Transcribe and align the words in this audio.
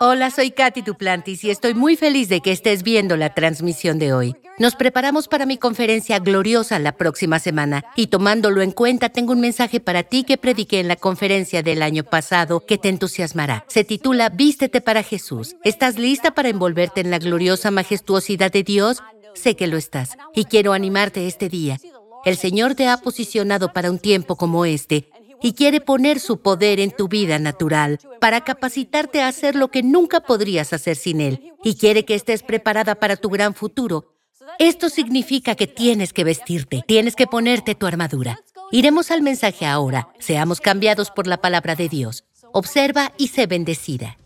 Hola, 0.00 0.30
soy 0.30 0.52
Katy 0.52 0.82
Duplantis 0.82 1.42
y 1.42 1.50
estoy 1.50 1.74
muy 1.74 1.96
feliz 1.96 2.28
de 2.28 2.40
que 2.40 2.52
estés 2.52 2.84
viendo 2.84 3.16
la 3.16 3.34
transmisión 3.34 3.98
de 3.98 4.12
hoy. 4.12 4.36
Nos 4.56 4.76
preparamos 4.76 5.26
para 5.26 5.44
mi 5.44 5.58
conferencia 5.58 6.20
gloriosa 6.20 6.78
la 6.78 6.92
próxima 6.92 7.40
semana 7.40 7.82
y 7.96 8.06
tomándolo 8.06 8.62
en 8.62 8.70
cuenta 8.70 9.08
tengo 9.08 9.32
un 9.32 9.40
mensaje 9.40 9.80
para 9.80 10.04
ti 10.04 10.22
que 10.22 10.38
prediqué 10.38 10.78
en 10.78 10.86
la 10.86 10.94
conferencia 10.94 11.64
del 11.64 11.82
año 11.82 12.04
pasado 12.04 12.64
que 12.64 12.78
te 12.78 12.88
entusiasmará. 12.88 13.64
Se 13.66 13.82
titula 13.82 14.28
Vístete 14.28 14.80
para 14.80 15.02
Jesús. 15.02 15.56
¿Estás 15.64 15.98
lista 15.98 16.30
para 16.32 16.48
envolverte 16.48 17.00
en 17.00 17.10
la 17.10 17.18
gloriosa 17.18 17.72
majestuosidad 17.72 18.52
de 18.52 18.62
Dios? 18.62 19.02
Sé 19.34 19.56
que 19.56 19.66
lo 19.66 19.76
estás 19.76 20.16
y 20.32 20.44
quiero 20.44 20.74
animarte 20.74 21.26
este 21.26 21.48
día. 21.48 21.80
El 22.24 22.36
Señor 22.36 22.76
te 22.76 22.86
ha 22.86 22.98
posicionado 22.98 23.72
para 23.72 23.90
un 23.90 23.98
tiempo 23.98 24.36
como 24.36 24.64
este 24.64 25.08
y 25.42 25.52
quiere 25.52 25.80
poner 25.80 26.20
su 26.20 26.40
poder 26.40 26.80
en 26.80 26.90
tu 26.90 27.08
vida 27.08 27.38
natural 27.38 27.98
para 28.20 28.42
capacitarte 28.42 29.22
a 29.22 29.28
hacer 29.28 29.54
lo 29.54 29.68
que 29.68 29.82
nunca 29.82 30.20
podrías 30.20 30.72
hacer 30.72 30.96
sin 30.96 31.20
Él 31.20 31.52
y 31.62 31.76
quiere 31.76 32.04
que 32.04 32.14
estés 32.14 32.42
preparada 32.42 32.94
para 32.96 33.16
tu 33.16 33.28
gran 33.28 33.54
futuro. 33.54 34.14
Esto 34.58 34.88
significa 34.88 35.54
que 35.54 35.66
tienes 35.66 36.12
que 36.12 36.24
vestirte, 36.24 36.82
tienes 36.86 37.14
que 37.14 37.26
ponerte 37.26 37.74
tu 37.74 37.86
armadura. 37.86 38.40
Iremos 38.70 39.10
al 39.10 39.22
mensaje 39.22 39.66
ahora. 39.66 40.08
Seamos 40.18 40.60
cambiados 40.60 41.10
por 41.10 41.26
la 41.26 41.40
palabra 41.40 41.74
de 41.74 41.88
Dios. 41.88 42.24
Observa 42.52 43.12
y 43.16 43.28
sé 43.28 43.46
bendecida. 43.46 44.18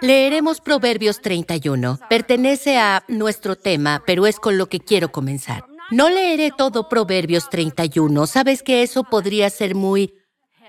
Leeremos 0.00 0.60
Proverbios 0.60 1.20
31. 1.20 1.98
Pertenece 2.08 2.78
a 2.78 3.04
nuestro 3.08 3.56
tema, 3.56 4.02
pero 4.06 4.26
es 4.26 4.40
con 4.40 4.58
lo 4.58 4.68
que 4.68 4.80
quiero 4.80 5.12
comenzar. 5.12 5.64
No 5.90 6.08
leeré 6.08 6.50
todo 6.56 6.88
Proverbios 6.88 7.50
31. 7.50 8.26
Sabes 8.26 8.62
que 8.62 8.82
eso 8.82 9.04
podría 9.04 9.50
ser 9.50 9.74
muy 9.74 10.14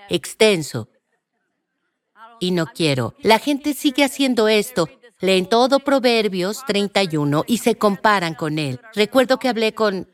extenso. 0.08 0.88
Y 2.38 2.50
no 2.50 2.66
quiero. 2.66 3.14
La 3.22 3.38
gente 3.38 3.74
sigue 3.74 4.04
haciendo 4.04 4.48
esto. 4.48 4.88
Leen 5.20 5.46
todo 5.46 5.80
Proverbios 5.80 6.64
31 6.66 7.44
y 7.46 7.58
se 7.58 7.76
comparan 7.76 8.34
con 8.34 8.58
él. 8.58 8.80
Recuerdo 8.94 9.38
que 9.38 9.48
hablé 9.48 9.72
con... 9.72 10.08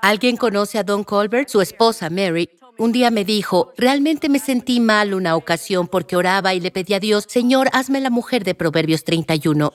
¿Alguien 0.00 0.36
conoce 0.36 0.78
a 0.78 0.84
Don 0.84 1.02
Colbert? 1.02 1.48
Su 1.48 1.60
esposa, 1.60 2.08
Mary. 2.08 2.48
Un 2.78 2.92
día 2.92 3.10
me 3.10 3.24
dijo, 3.24 3.72
realmente 3.76 4.28
me 4.28 4.38
sentí 4.38 4.78
mal 4.78 5.12
una 5.12 5.34
ocasión 5.34 5.88
porque 5.88 6.14
oraba 6.14 6.54
y 6.54 6.60
le 6.60 6.70
pedí 6.70 6.94
a 6.94 7.00
Dios, 7.00 7.24
Señor, 7.28 7.68
hazme 7.72 8.00
la 8.00 8.10
mujer 8.10 8.44
de 8.44 8.54
Proverbios 8.54 9.02
31 9.02 9.72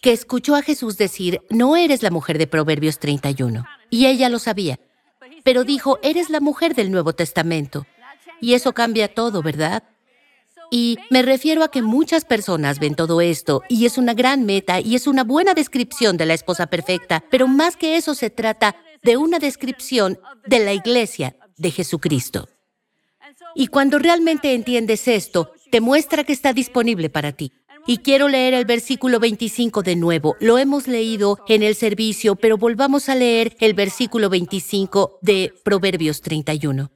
que 0.00 0.12
escuchó 0.12 0.54
a 0.54 0.62
Jesús 0.62 0.96
decir, 0.96 1.40
no 1.50 1.76
eres 1.76 2.02
la 2.02 2.10
mujer 2.10 2.38
de 2.38 2.46
Proverbios 2.46 2.98
31. 2.98 3.64
Y 3.90 4.06
ella 4.06 4.28
lo 4.28 4.38
sabía. 4.38 4.78
Pero 5.42 5.64
dijo, 5.64 5.98
eres 6.02 6.30
la 6.30 6.40
mujer 6.40 6.74
del 6.74 6.90
Nuevo 6.90 7.12
Testamento. 7.12 7.86
Y 8.40 8.54
eso 8.54 8.72
cambia 8.72 9.12
todo, 9.12 9.42
¿verdad? 9.42 9.82
Y 10.70 10.98
me 11.10 11.22
refiero 11.22 11.64
a 11.64 11.70
que 11.70 11.82
muchas 11.82 12.24
personas 12.24 12.78
ven 12.78 12.94
todo 12.94 13.20
esto 13.20 13.62
y 13.68 13.86
es 13.86 13.96
una 13.96 14.12
gran 14.12 14.44
meta 14.44 14.80
y 14.80 14.94
es 14.94 15.06
una 15.06 15.24
buena 15.24 15.54
descripción 15.54 16.16
de 16.18 16.26
la 16.26 16.34
esposa 16.34 16.66
perfecta, 16.66 17.24
pero 17.30 17.48
más 17.48 17.76
que 17.76 17.96
eso 17.96 18.14
se 18.14 18.28
trata 18.28 18.76
de 19.02 19.16
una 19.16 19.38
descripción 19.38 20.18
de 20.46 20.58
la 20.58 20.74
iglesia 20.74 21.36
de 21.56 21.70
Jesucristo. 21.70 22.48
Y 23.54 23.68
cuando 23.68 23.98
realmente 23.98 24.52
entiendes 24.52 25.08
esto, 25.08 25.52
te 25.70 25.80
muestra 25.80 26.24
que 26.24 26.32
está 26.34 26.52
disponible 26.52 27.08
para 27.08 27.32
ti. 27.32 27.52
Y 27.90 27.96
quiero 27.98 28.28
leer 28.28 28.52
el 28.52 28.66
versículo 28.66 29.18
25 29.18 29.82
de 29.82 29.96
nuevo. 29.96 30.36
Lo 30.40 30.58
hemos 30.58 30.86
leído 30.86 31.38
en 31.48 31.62
el 31.62 31.74
servicio, 31.74 32.36
pero 32.36 32.58
volvamos 32.58 33.08
a 33.08 33.14
leer 33.14 33.56
el 33.60 33.72
versículo 33.72 34.28
25 34.28 35.18
de 35.22 35.54
Proverbios 35.64 36.20
31. 36.20 36.90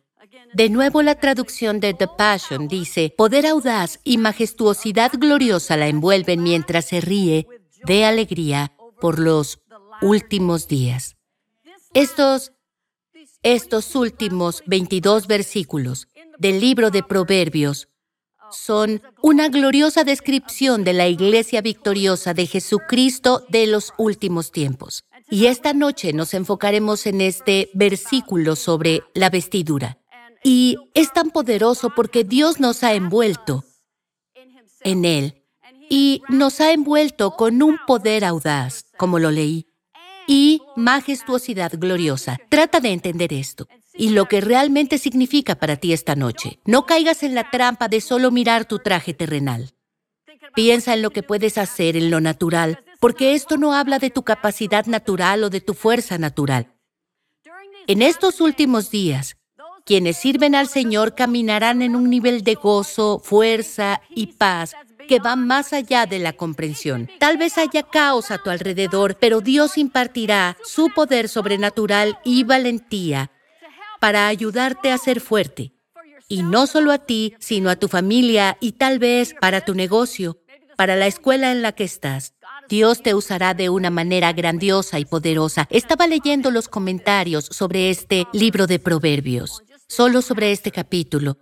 De 0.52 0.68
nuevo 0.68 1.00
la 1.00 1.14
traducción 1.14 1.80
de 1.80 1.94
The 1.94 2.08
Passion 2.18 2.68
dice, 2.68 3.14
poder 3.16 3.46
audaz 3.46 4.00
y 4.04 4.18
majestuosidad 4.18 5.12
gloriosa 5.14 5.78
la 5.78 5.88
envuelven 5.88 6.42
mientras 6.42 6.84
se 6.84 7.00
ríe 7.00 7.46
de 7.86 8.04
alegría 8.04 8.74
por 9.00 9.18
los 9.18 9.62
últimos 10.02 10.68
días. 10.68 11.16
Estos, 11.94 12.52
estos 13.42 13.96
últimos 13.96 14.62
22 14.66 15.26
versículos 15.26 16.08
del 16.38 16.60
libro 16.60 16.90
de 16.90 17.02
Proverbios 17.02 17.88
son 18.52 19.02
una 19.22 19.48
gloriosa 19.48 20.04
descripción 20.04 20.84
de 20.84 20.92
la 20.92 21.08
iglesia 21.08 21.60
victoriosa 21.60 22.34
de 22.34 22.46
Jesucristo 22.46 23.44
de 23.48 23.66
los 23.66 23.92
últimos 23.98 24.52
tiempos. 24.52 25.04
Y 25.30 25.46
esta 25.46 25.72
noche 25.72 26.12
nos 26.12 26.34
enfocaremos 26.34 27.06
en 27.06 27.20
este 27.20 27.70
versículo 27.74 28.56
sobre 28.56 29.02
la 29.14 29.30
vestidura. 29.30 29.98
Y 30.44 30.76
es 30.94 31.12
tan 31.12 31.30
poderoso 31.30 31.90
porque 31.94 32.24
Dios 32.24 32.60
nos 32.60 32.82
ha 32.82 32.94
envuelto 32.94 33.64
en 34.82 35.04
Él 35.04 35.44
y 35.88 36.22
nos 36.28 36.60
ha 36.60 36.72
envuelto 36.72 37.32
con 37.32 37.62
un 37.62 37.78
poder 37.86 38.24
audaz, 38.24 38.84
como 38.96 39.18
lo 39.18 39.30
leí, 39.30 39.66
y 40.26 40.62
majestuosidad 40.76 41.72
gloriosa. 41.76 42.38
Trata 42.48 42.80
de 42.80 42.92
entender 42.92 43.32
esto 43.32 43.68
y 43.94 44.10
lo 44.10 44.26
que 44.26 44.40
realmente 44.40 44.98
significa 44.98 45.56
para 45.56 45.76
ti 45.76 45.92
esta 45.92 46.14
noche. 46.14 46.58
No 46.64 46.86
caigas 46.86 47.22
en 47.22 47.34
la 47.34 47.50
trampa 47.50 47.88
de 47.88 48.00
solo 48.00 48.30
mirar 48.30 48.64
tu 48.64 48.78
traje 48.78 49.14
terrenal. 49.14 49.74
Piensa 50.54 50.94
en 50.94 51.02
lo 51.02 51.10
que 51.10 51.22
puedes 51.22 51.58
hacer 51.58 51.96
en 51.96 52.10
lo 52.10 52.20
natural, 52.20 52.84
porque 53.00 53.34
esto 53.34 53.56
no 53.56 53.74
habla 53.74 53.98
de 53.98 54.10
tu 54.10 54.22
capacidad 54.22 54.86
natural 54.86 55.44
o 55.44 55.50
de 55.50 55.60
tu 55.60 55.74
fuerza 55.74 56.18
natural. 56.18 56.74
En 57.86 58.02
estos 58.02 58.40
últimos 58.40 58.90
días, 58.90 59.36
quienes 59.84 60.16
sirven 60.16 60.54
al 60.54 60.68
Señor 60.68 61.14
caminarán 61.14 61.82
en 61.82 61.96
un 61.96 62.08
nivel 62.08 62.44
de 62.44 62.54
gozo, 62.54 63.18
fuerza 63.18 64.00
y 64.10 64.28
paz 64.28 64.76
que 65.08 65.18
va 65.18 65.34
más 65.34 65.72
allá 65.72 66.06
de 66.06 66.20
la 66.20 66.32
comprensión. 66.32 67.10
Tal 67.18 67.36
vez 67.36 67.58
haya 67.58 67.82
caos 67.82 68.30
a 68.30 68.38
tu 68.38 68.50
alrededor, 68.50 69.16
pero 69.18 69.40
Dios 69.40 69.76
impartirá 69.76 70.56
su 70.62 70.90
poder 70.90 71.28
sobrenatural 71.28 72.18
y 72.24 72.44
valentía 72.44 73.31
para 74.02 74.26
ayudarte 74.26 74.90
a 74.90 74.98
ser 74.98 75.20
fuerte. 75.20 75.74
Y 76.26 76.42
no 76.42 76.66
solo 76.66 76.90
a 76.90 76.98
ti, 76.98 77.36
sino 77.38 77.70
a 77.70 77.76
tu 77.76 77.86
familia 77.86 78.58
y 78.60 78.72
tal 78.72 78.98
vez 78.98 79.32
para 79.40 79.60
tu 79.60 79.76
negocio, 79.76 80.40
para 80.76 80.96
la 80.96 81.06
escuela 81.06 81.52
en 81.52 81.62
la 81.62 81.70
que 81.70 81.84
estás. 81.84 82.34
Dios 82.68 83.04
te 83.04 83.14
usará 83.14 83.54
de 83.54 83.68
una 83.68 83.90
manera 83.90 84.32
grandiosa 84.32 84.98
y 84.98 85.04
poderosa. 85.04 85.68
Estaba 85.70 86.08
leyendo 86.08 86.50
los 86.50 86.66
comentarios 86.66 87.44
sobre 87.44 87.90
este 87.90 88.26
libro 88.32 88.66
de 88.66 88.80
Proverbios, 88.80 89.62
solo 89.86 90.20
sobre 90.20 90.50
este 90.50 90.72
capítulo. 90.72 91.38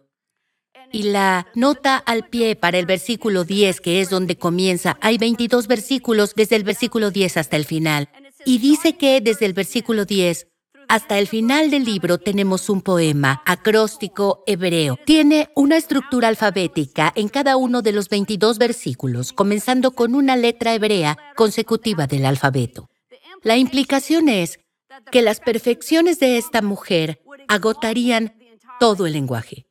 Y 0.92 1.04
la 1.04 1.46
nota 1.54 1.96
al 1.96 2.28
pie 2.28 2.56
para 2.56 2.78
el 2.78 2.84
versículo 2.84 3.44
10, 3.44 3.80
que 3.80 4.02
es 4.02 4.10
donde 4.10 4.36
comienza, 4.36 4.98
hay 5.00 5.16
22 5.16 5.66
versículos 5.66 6.34
desde 6.34 6.56
el 6.56 6.64
versículo 6.64 7.10
10 7.10 7.38
hasta 7.38 7.56
el 7.56 7.64
final. 7.64 8.10
Y 8.44 8.58
dice 8.58 8.98
que 8.98 9.22
desde 9.22 9.46
el 9.46 9.54
versículo 9.54 10.04
10 10.04 10.49
hasta 10.90 11.20
el 11.20 11.28
final 11.28 11.70
del 11.70 11.84
libro 11.84 12.18
tenemos 12.18 12.68
un 12.68 12.82
poema 12.82 13.44
acróstico 13.46 14.42
hebreo. 14.48 14.98
Tiene 15.06 15.48
una 15.54 15.76
estructura 15.76 16.26
alfabética 16.26 17.12
en 17.14 17.28
cada 17.28 17.56
uno 17.56 17.80
de 17.80 17.92
los 17.92 18.08
22 18.08 18.58
versículos, 18.58 19.32
comenzando 19.32 19.92
con 19.92 20.16
una 20.16 20.36
letra 20.36 20.74
hebrea 20.74 21.16
consecutiva 21.36 22.08
del 22.08 22.26
alfabeto. 22.26 22.90
La 23.44 23.56
implicación 23.56 24.28
es 24.28 24.58
que 25.12 25.22
las 25.22 25.38
perfecciones 25.38 26.18
de 26.18 26.38
esta 26.38 26.60
mujer 26.60 27.22
agotarían 27.46 28.34
todo 28.80 29.06
el 29.06 29.12
lenguaje. 29.12 29.66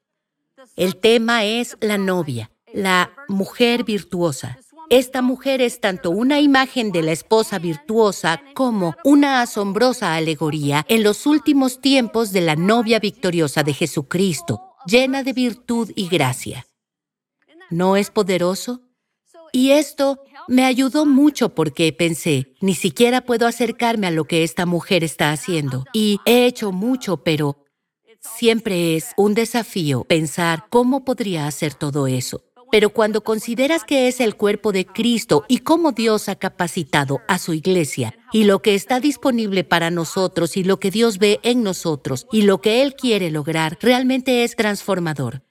El 0.77 0.95
tema 0.95 1.43
es 1.43 1.75
la 1.81 1.97
novia, 1.97 2.49
la 2.73 3.11
mujer 3.27 3.83
virtuosa. 3.83 4.57
Esta 4.89 5.21
mujer 5.21 5.61
es 5.61 5.81
tanto 5.81 6.09
una 6.09 6.39
imagen 6.39 6.91
de 6.91 7.03
la 7.03 7.11
esposa 7.11 7.59
virtuosa 7.59 8.41
como 8.55 8.95
una 9.03 9.43
asombrosa 9.43 10.15
alegoría 10.15 10.83
en 10.89 11.03
los 11.03 11.27
últimos 11.27 11.79
tiempos 11.79 12.31
de 12.31 12.41
la 12.41 12.55
novia 12.55 12.99
victoriosa 12.99 13.61
de 13.61 13.75
Jesucristo, 13.75 14.73
llena 14.87 15.21
de 15.21 15.33
virtud 15.33 15.91
y 15.95 16.07
gracia. 16.07 16.65
¿No 17.69 17.97
es 17.97 18.09
poderoso? 18.09 18.81
Y 19.51 19.71
esto 19.71 20.23
me 20.47 20.65
ayudó 20.65 21.05
mucho 21.05 21.53
porque 21.53 21.93
pensé, 21.93 22.55
ni 22.59 22.73
siquiera 22.73 23.21
puedo 23.21 23.45
acercarme 23.45 24.07
a 24.07 24.11
lo 24.11 24.25
que 24.25 24.43
esta 24.43 24.65
mujer 24.65 25.03
está 25.03 25.31
haciendo. 25.31 25.85
Y 25.93 26.19
he 26.25 26.47
hecho 26.47 26.71
mucho, 26.71 27.17
pero 27.17 27.63
siempre 28.19 28.95
es 28.95 29.11
un 29.17 29.35
desafío 29.35 30.03
pensar 30.03 30.65
cómo 30.71 31.05
podría 31.05 31.45
hacer 31.45 31.75
todo 31.75 32.07
eso. 32.07 32.48
Pero 32.71 32.91
cuando 32.91 33.21
consideras 33.21 33.83
que 33.83 34.07
es 34.07 34.19
el 34.19 34.35
cuerpo 34.35 34.71
de 34.71 34.85
Cristo 34.85 35.45
y 35.47 35.59
cómo 35.59 35.91
Dios 35.91 36.29
ha 36.29 36.35
capacitado 36.35 37.21
a 37.27 37.39
su 37.39 37.53
iglesia 37.53 38.15
y 38.31 38.43
lo 38.43 38.61
que 38.61 38.75
está 38.75 38.99
disponible 38.99 39.63
para 39.63 39.89
nosotros 39.89 40.55
y 40.57 40.63
lo 40.63 40.79
que 40.79 40.91
Dios 40.91 41.17
ve 41.17 41.39
en 41.43 41.63
nosotros 41.63 42.27
y 42.31 42.43
lo 42.43 42.61
que 42.61 42.81
Él 42.81 42.95
quiere 42.95 43.31
lograr, 43.31 43.77
realmente 43.81 44.43
es 44.43 44.55
transformador. 44.55 45.41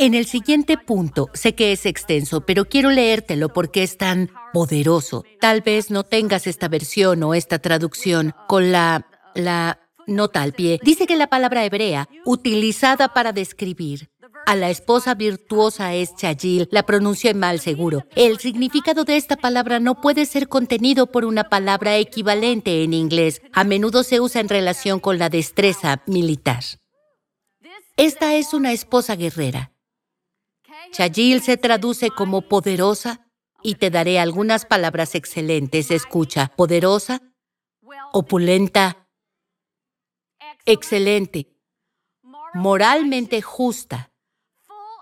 En 0.00 0.14
el 0.14 0.26
siguiente 0.26 0.78
punto, 0.78 1.28
sé 1.34 1.56
que 1.56 1.72
es 1.72 1.84
extenso, 1.84 2.42
pero 2.42 2.66
quiero 2.66 2.90
leértelo 2.90 3.52
porque 3.52 3.82
es 3.82 3.96
tan 3.96 4.30
poderoso. 4.52 5.24
Tal 5.40 5.60
vez 5.60 5.90
no 5.90 6.04
tengas 6.04 6.46
esta 6.46 6.68
versión 6.68 7.20
o 7.24 7.34
esta 7.34 7.58
traducción 7.58 8.32
con 8.46 8.70
la, 8.70 9.08
la 9.34 9.80
nota 10.06 10.42
al 10.42 10.52
pie. 10.52 10.78
Dice 10.84 11.06
que 11.06 11.16
la 11.16 11.26
palabra 11.26 11.64
hebrea, 11.64 12.08
utilizada 12.24 13.12
para 13.12 13.32
describir 13.32 14.08
a 14.48 14.56
la 14.56 14.70
esposa 14.70 15.14
virtuosa 15.14 15.92
es 15.92 16.16
chayil, 16.16 16.68
la 16.70 16.86
pronuncié 16.86 17.34
mal 17.34 17.60
seguro. 17.60 18.06
El 18.16 18.38
significado 18.38 19.04
de 19.04 19.18
esta 19.18 19.36
palabra 19.36 19.78
no 19.78 20.00
puede 20.00 20.24
ser 20.24 20.48
contenido 20.48 21.12
por 21.12 21.26
una 21.26 21.50
palabra 21.50 21.98
equivalente 21.98 22.82
en 22.82 22.94
inglés. 22.94 23.42
A 23.52 23.64
menudo 23.64 24.02
se 24.04 24.20
usa 24.20 24.40
en 24.40 24.48
relación 24.48 25.00
con 25.00 25.18
la 25.18 25.28
destreza 25.28 26.02
militar. 26.06 26.64
Esta 27.98 28.36
es 28.36 28.54
una 28.54 28.72
esposa 28.72 29.16
guerrera. 29.16 29.74
Chayil 30.92 31.42
se 31.42 31.58
traduce 31.58 32.08
como 32.08 32.40
poderosa 32.40 33.30
y 33.62 33.74
te 33.74 33.90
daré 33.90 34.18
algunas 34.18 34.64
palabras 34.64 35.14
excelentes. 35.14 35.90
Escucha, 35.90 36.52
poderosa, 36.56 37.20
opulenta, 38.14 39.10
excelente, 40.64 41.54
moralmente 42.54 43.42
justa, 43.42 44.07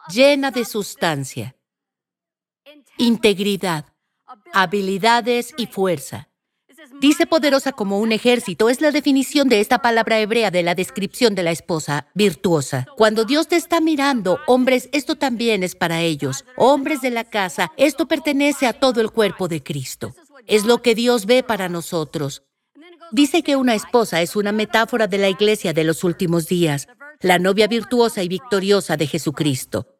llena 0.09 0.51
de 0.51 0.65
sustancia, 0.65 1.57
integridad, 2.99 3.87
habilidades 4.53 5.55
y 5.57 5.67
fuerza. 5.67 6.29
Dice 7.01 7.27
poderosa 7.27 7.73
como 7.73 7.99
un 7.99 8.13
ejército, 8.13 8.71
es 8.71 8.81
la 8.81 8.91
definición 8.91 9.49
de 9.49 9.61
esta 9.61 9.83
palabra 9.83 10.19
hebrea 10.19 10.51
de 10.51 10.63
la 10.63 10.75
descripción 10.75 11.35
de 11.35 11.43
la 11.43 11.51
esposa 11.51 12.07
virtuosa. 12.15 12.87
Cuando 12.97 13.25
Dios 13.25 13.49
te 13.49 13.57
está 13.57 13.81
mirando, 13.81 14.39
hombres, 14.47 14.89
esto 14.93 15.17
también 15.17 15.63
es 15.63 15.75
para 15.75 16.01
ellos. 16.01 16.45
Hombres 16.57 17.03
de 17.03 17.11
la 17.11 17.25
casa, 17.25 17.73
esto 17.77 18.07
pertenece 18.07 18.67
a 18.67 18.73
todo 18.73 19.01
el 19.01 19.11
cuerpo 19.11 19.49
de 19.49 19.63
Cristo. 19.63 20.15
Es 20.47 20.65
lo 20.65 20.81
que 20.81 20.95
Dios 20.95 21.27
ve 21.27 21.43
para 21.43 21.69
nosotros. 21.69 22.45
Dice 23.13 23.43
que 23.43 23.57
una 23.57 23.75
esposa 23.75 24.23
es 24.23 24.35
una 24.35 24.53
metáfora 24.53 25.07
de 25.07 25.19
la 25.19 25.29
iglesia 25.29 25.73
de 25.73 25.85
los 25.85 26.03
últimos 26.03 26.47
días, 26.49 26.89
la 27.21 27.39
novia 27.39 27.67
virtuosa 27.67 28.23
y 28.23 28.29
victoriosa 28.29 28.97
de 28.97 29.07
Jesucristo. 29.07 29.96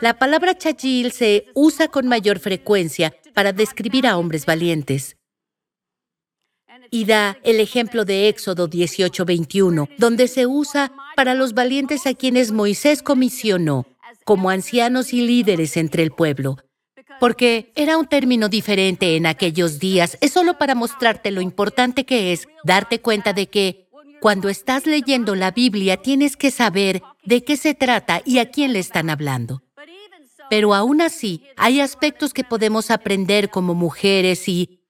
La 0.00 0.18
palabra 0.18 0.56
chayil 0.56 1.10
se 1.10 1.46
usa 1.54 1.88
con 1.88 2.06
mayor 2.06 2.38
frecuencia 2.38 3.14
para 3.32 3.52
describir 3.52 4.06
a 4.06 4.18
hombres 4.18 4.44
valientes 4.44 5.16
y 6.90 7.06
da 7.06 7.38
el 7.44 7.60
ejemplo 7.60 8.04
de 8.04 8.28
Éxodo 8.28 8.68
18:21, 8.68 9.88
donde 9.96 10.28
se 10.28 10.46
usa 10.46 10.92
para 11.16 11.34
los 11.34 11.54
valientes 11.54 12.06
a 12.06 12.14
quienes 12.14 12.52
Moisés 12.52 13.02
comisionó 13.02 13.86
como 14.24 14.50
ancianos 14.50 15.12
y 15.14 15.22
líderes 15.22 15.76
entre 15.76 16.02
el 16.02 16.10
pueblo. 16.10 16.56
Porque 17.18 17.72
era 17.74 17.96
un 17.96 18.06
término 18.06 18.50
diferente 18.50 19.16
en 19.16 19.24
aquellos 19.24 19.78
días. 19.78 20.18
Es 20.20 20.32
solo 20.32 20.58
para 20.58 20.74
mostrarte 20.74 21.30
lo 21.30 21.40
importante 21.40 22.04
que 22.04 22.32
es 22.32 22.46
darte 22.64 23.00
cuenta 23.00 23.32
de 23.32 23.48
que 23.48 23.88
cuando 24.20 24.50
estás 24.50 24.84
leyendo 24.84 25.34
la 25.34 25.52
Biblia 25.52 25.96
tienes 25.96 26.36
que 26.36 26.50
saber 26.50 27.02
de 27.24 27.42
qué 27.44 27.56
se 27.56 27.74
trata 27.74 28.20
y 28.26 28.38
a 28.38 28.50
quién 28.50 28.74
le 28.74 28.80
están 28.80 29.08
hablando. 29.08 29.62
Pero 30.50 30.74
aún 30.74 31.00
así, 31.00 31.42
hay 31.56 31.80
aspectos 31.80 32.32
que 32.32 32.44
podemos 32.44 32.90
aprender 32.90 33.50
como 33.50 33.74
mujeres 33.74 34.48
y 34.48 34.80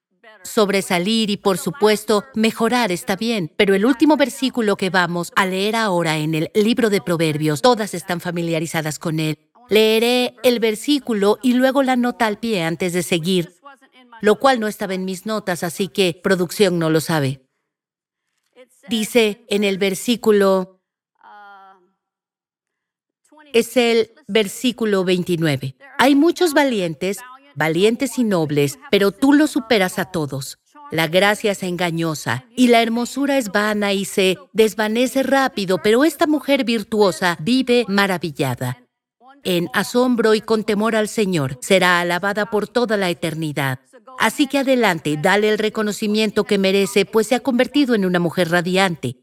sobresalir 0.43 1.31
y, 1.31 1.37
por 1.37 1.59
supuesto, 1.59 2.25
mejorar 2.35 2.93
está 2.93 3.17
bien, 3.17 3.53
pero 3.57 3.75
el 3.75 3.85
último 3.85 4.17
versículo 4.17 4.77
que 4.77 4.91
vamos 4.91 5.33
a 5.37 5.47
leer 5.47 5.77
ahora 5.77 6.19
en 6.19 6.35
el 6.35 6.51
libro 6.55 6.89
de 6.89 7.01
Proverbios, 7.01 7.63
todas 7.63 7.95
están 7.95 8.21
familiarizadas 8.21 8.99
con 8.99 9.21
él. 9.21 9.39
Leeré 9.69 10.37
el 10.45 10.61
versículo 10.61 11.39
y 11.43 11.55
luego 11.55 11.83
la 11.83 11.97
nota 11.97 12.27
al 12.27 12.39
pie 12.39 12.63
antes 12.63 12.93
de 12.93 13.03
seguir, 13.03 13.55
lo 14.21 14.37
cual 14.37 14.61
no 14.61 14.69
estaba 14.69 14.95
en 14.95 15.05
mis 15.05 15.27
notas, 15.27 15.65
así 15.65 15.89
que 15.89 16.19
producción 16.23 16.79
no 16.79 16.91
lo 16.91 17.01
sabe. 17.01 17.43
Dice 18.89 19.45
en 19.49 19.65
el 19.65 19.79
versículo, 19.79 20.76
es 23.59 23.77
el 23.77 24.11
versículo 24.27 25.05
29. 25.05 25.77
Hay 25.99 26.15
muchos 26.15 26.53
valientes 26.53 27.19
valientes 27.57 28.19
y 28.19 28.25
nobles, 28.25 28.79
pero 28.91 29.11
tú 29.11 29.33
los 29.33 29.51
superas 29.51 29.99
a 29.99 30.05
todos. 30.05 30.59
La 30.93 31.09
gracia 31.09 31.53
es 31.53 31.65
engañosa 31.65 32.45
y 32.55 32.69
la 32.69 32.81
hermosura 32.81 33.39
es 33.39 33.51
vana 33.51 33.93
y 33.93 34.05
se 34.05 34.37
desvanece 34.53 35.25
rápido, 35.25 35.81
pero 35.83 36.05
esta 36.05 36.29
mujer 36.29 36.65
virtuosa 36.65 37.37
vive 37.41 37.85
maravillada. 37.89 38.85
En 39.43 39.69
asombro 39.73 40.35
y 40.35 40.41
con 40.41 40.65
temor 40.65 40.95
al 40.95 41.09
Señor, 41.09 41.59
será 41.61 42.01
alabada 42.01 42.47
por 42.47 42.69
toda 42.69 42.97
la 42.97 43.11
eternidad. 43.11 43.81
Así 44.19 44.47
que 44.47 44.59
adelante, 44.59 45.19
dale 45.21 45.51
el 45.51 45.59
reconocimiento 45.59 46.45
que 46.45 46.59
merece, 46.59 47.05
pues 47.05 47.27
se 47.27 47.35
ha 47.35 47.41
convertido 47.41 47.95
en 47.95 48.05
una 48.05 48.19
mujer 48.19 48.51
radiante. 48.51 49.17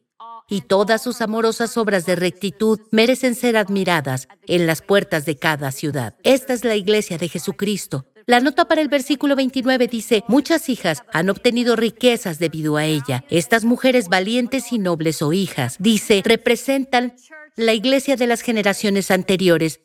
Y 0.50 0.62
todas 0.62 1.02
sus 1.02 1.22
amorosas 1.22 1.78
obras 1.78 2.06
de 2.06 2.16
rectitud 2.16 2.80
merecen 2.92 3.36
ser 3.36 3.58
admiradas 3.58 4.28
en 4.48 4.68
las 4.68 4.82
puertas 4.82 5.26
de 5.26 5.38
cada 5.38 5.72
ciudad. 5.72 6.16
Esta 6.24 6.54
es 6.54 6.64
la 6.64 6.76
iglesia 6.76 7.18
de 7.18 7.30
Jesucristo. 7.30 8.06
La 8.26 8.40
nota 8.40 8.66
para 8.66 8.82
el 8.82 8.88
versículo 8.88 9.36
29 9.36 9.88
dice, 9.88 10.24
muchas 10.28 10.70
hijas 10.70 11.04
han 11.12 11.30
obtenido 11.30 11.76
riquezas 11.76 12.40
debido 12.40 12.78
a 12.78 12.86
ella. 12.86 13.26
Estas 13.30 13.66
mujeres 13.66 14.08
valientes 14.08 14.72
y 14.72 14.80
nobles 14.80 15.22
o 15.22 15.34
hijas, 15.34 15.76
dice, 15.80 16.22
representan 16.24 17.16
la 17.58 17.74
iglesia 17.74 18.16
de 18.16 18.28
las 18.28 18.42
generaciones 18.42 19.12
anteriores 19.12 19.82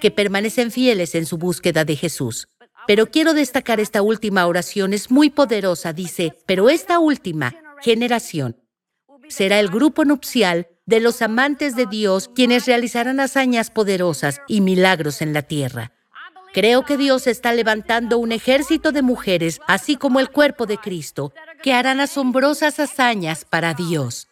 que 0.00 0.10
permanecen 0.10 0.70
fieles 0.70 1.14
en 1.14 1.26
su 1.26 1.38
búsqueda 1.38 1.84
de 1.84 1.96
Jesús. 1.96 2.48
Pero 2.86 3.06
quiero 3.06 3.34
destacar 3.34 3.80
esta 3.80 4.00
última 4.00 4.46
oración, 4.46 4.94
es 4.94 5.10
muy 5.10 5.30
poderosa, 5.30 5.92
dice, 5.92 6.36
pero 6.46 6.70
esta 6.70 6.98
última 6.98 7.54
generación 7.82 8.56
será 9.30 9.58
el 9.58 9.68
grupo 9.68 10.04
nupcial 10.04 10.68
de 10.84 11.00
los 11.00 11.22
amantes 11.22 11.76
de 11.76 11.86
Dios 11.86 12.28
quienes 12.34 12.66
realizarán 12.66 13.20
hazañas 13.20 13.70
poderosas 13.70 14.42
y 14.48 14.60
milagros 14.60 15.22
en 15.22 15.32
la 15.32 15.42
tierra. 15.42 15.92
Creo 16.52 16.84
que 16.84 16.96
Dios 16.96 17.28
está 17.28 17.54
levantando 17.54 18.18
un 18.18 18.32
ejército 18.32 18.90
de 18.90 19.02
mujeres, 19.02 19.60
así 19.68 19.96
como 19.96 20.18
el 20.18 20.30
cuerpo 20.30 20.66
de 20.66 20.78
Cristo, 20.78 21.32
que 21.62 21.72
harán 21.72 22.00
asombrosas 22.00 22.80
hazañas 22.80 23.44
para 23.44 23.72
Dios. 23.72 24.26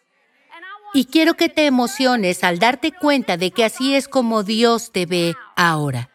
Y 0.93 1.05
quiero 1.05 1.35
que 1.35 1.47
te 1.47 1.65
emociones 1.65 2.43
al 2.43 2.59
darte 2.59 2.91
cuenta 2.91 3.37
de 3.37 3.51
que 3.51 3.63
así 3.63 3.95
es 3.95 4.09
como 4.09 4.43
Dios 4.43 4.91
te 4.91 5.05
ve 5.05 5.35
ahora. 5.55 6.09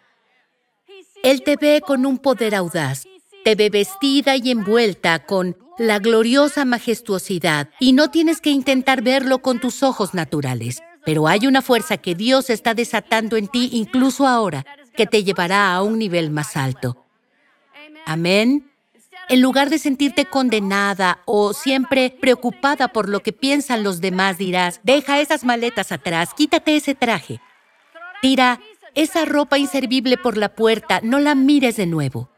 Él 1.23 1.43
te 1.43 1.57
ve 1.57 1.81
con 1.81 2.05
un 2.05 2.19
poder 2.19 2.55
audaz, 2.55 3.07
te 3.45 3.55
ve 3.55 3.71
vestida 3.71 4.37
y 4.37 4.51
envuelta 4.51 5.25
con 5.25 5.57
la 5.79 5.99
gloriosa 5.99 6.65
majestuosidad 6.65 7.69
y 7.81 7.93
no 7.93 8.11
tienes 8.11 8.41
que 8.41 8.51
intentar 8.51 9.03
verlo 9.03 9.41
con 9.41 9.61
tus 9.61 9.83
ojos 9.83 10.15
naturales. 10.15 10.83
Pero 11.05 11.29
hay 11.29 11.47
una 11.47 11.63
fuerza 11.63 11.99
que 11.99 12.15
Dios 12.15 12.49
está 12.49 12.75
desatando 12.75 13.37
en 13.37 13.49
ti 13.49 13.71
incluso 13.73 14.27
ahora 14.27 14.65
que 14.97 15.07
te 15.07 15.25
llevará 15.25 15.75
a 15.75 15.83
un 15.83 15.99
nivel 15.99 16.31
más 16.31 16.57
alto. 16.57 17.05
Amén. 18.07 18.71
En 19.29 19.41
lugar 19.41 19.71
de 19.71 19.79
sentirte 19.79 20.27
condenada 20.27 21.21
o 21.25 21.55
siempre 21.55 22.17
preocupada 22.21 22.89
por 22.89 23.09
lo 23.09 23.21
que 23.21 23.33
piensan 23.33 23.83
los 23.83 24.01
demás, 24.01 24.39
dirás, 24.39 24.81
deja 24.83 25.21
esas 25.21 25.45
maletas 25.45 25.93
atrás, 25.93 26.35
quítate 26.35 26.77
ese 26.77 26.95
traje. 26.95 27.41
Tira 28.21 28.61
esa 28.95 29.25
ropa 29.25 29.59
inservible 29.59 30.17
por 30.19 30.37
la 30.37 30.55
puerta, 30.55 31.01
no 31.03 31.19
la 31.19 31.35
mires 31.35 31.77
de 31.77 31.87
nuevo. 31.87 32.31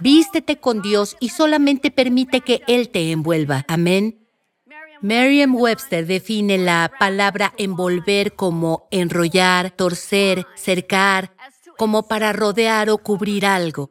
Vístete 0.00 0.58
con 0.58 0.82
Dios 0.82 1.16
y 1.20 1.28
solamente 1.28 1.90
permite 1.90 2.40
que 2.40 2.62
Él 2.66 2.88
te 2.88 3.10
envuelva. 3.10 3.64
Amén. 3.68 4.18
Merriam-Webster 5.02 6.06
define 6.06 6.58
la 6.58 6.90
palabra 6.98 7.52
envolver 7.58 8.34
como 8.34 8.86
enrollar, 8.92 9.72
torcer, 9.72 10.46
cercar, 10.54 11.34
como 11.76 12.04
para 12.04 12.32
rodear 12.32 12.88
o 12.90 12.98
cubrir 12.98 13.44
algo. 13.44 13.90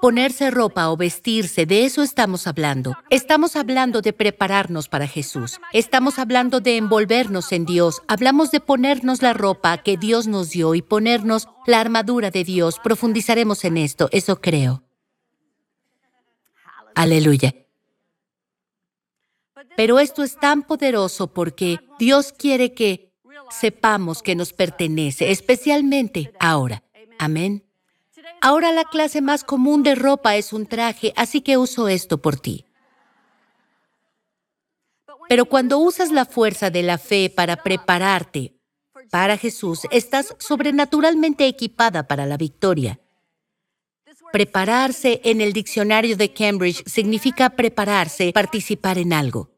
Ponerse 0.00 0.50
ropa 0.50 0.90
o 0.90 0.96
vestirse, 0.96 1.66
de 1.66 1.84
eso 1.84 2.02
estamos 2.02 2.46
hablando. 2.46 2.96
Estamos 3.10 3.54
hablando 3.54 4.02
de 4.02 4.12
prepararnos 4.12 4.88
para 4.88 5.06
Jesús. 5.06 5.60
Estamos 5.72 6.18
hablando 6.18 6.60
de 6.60 6.76
envolvernos 6.76 7.52
en 7.52 7.66
Dios. 7.66 8.02
Hablamos 8.08 8.50
de 8.50 8.60
ponernos 8.60 9.22
la 9.22 9.32
ropa 9.32 9.78
que 9.78 9.96
Dios 9.96 10.26
nos 10.26 10.50
dio 10.50 10.74
y 10.74 10.82
ponernos 10.82 11.48
la 11.66 11.80
armadura 11.80 12.30
de 12.30 12.42
Dios. 12.42 12.80
Profundizaremos 12.82 13.64
en 13.64 13.76
esto, 13.76 14.08
eso 14.12 14.40
creo. 14.40 14.82
Aleluya. 16.94 17.54
Pero 19.76 19.98
esto 19.98 20.22
es 20.22 20.36
tan 20.36 20.62
poderoso 20.62 21.32
porque 21.32 21.78
Dios 21.98 22.32
quiere 22.32 22.74
que 22.74 23.12
sepamos 23.50 24.22
que 24.22 24.34
nos 24.34 24.52
pertenece, 24.52 25.30
especialmente 25.30 26.32
ahora. 26.38 26.82
Amén. 27.18 27.64
Ahora 28.40 28.72
la 28.72 28.84
clase 28.84 29.20
más 29.20 29.44
común 29.44 29.82
de 29.82 29.94
ropa 29.94 30.36
es 30.36 30.52
un 30.52 30.66
traje, 30.66 31.12
así 31.16 31.40
que 31.40 31.56
uso 31.56 31.88
esto 31.88 32.20
por 32.20 32.40
ti. 32.40 32.66
Pero 35.28 35.46
cuando 35.46 35.78
usas 35.78 36.10
la 36.10 36.24
fuerza 36.24 36.70
de 36.70 36.82
la 36.82 36.98
fe 36.98 37.30
para 37.30 37.56
prepararte 37.56 38.56
para 39.10 39.36
Jesús, 39.36 39.86
estás 39.90 40.34
sobrenaturalmente 40.38 41.46
equipada 41.46 42.08
para 42.08 42.26
la 42.26 42.36
victoria. 42.36 43.00
Prepararse 44.32 45.20
en 45.24 45.42
el 45.42 45.52
diccionario 45.52 46.16
de 46.16 46.32
Cambridge 46.32 46.82
significa 46.86 47.50
prepararse, 47.50 48.32
participar 48.32 48.96
en 48.96 49.12
algo. 49.12 49.50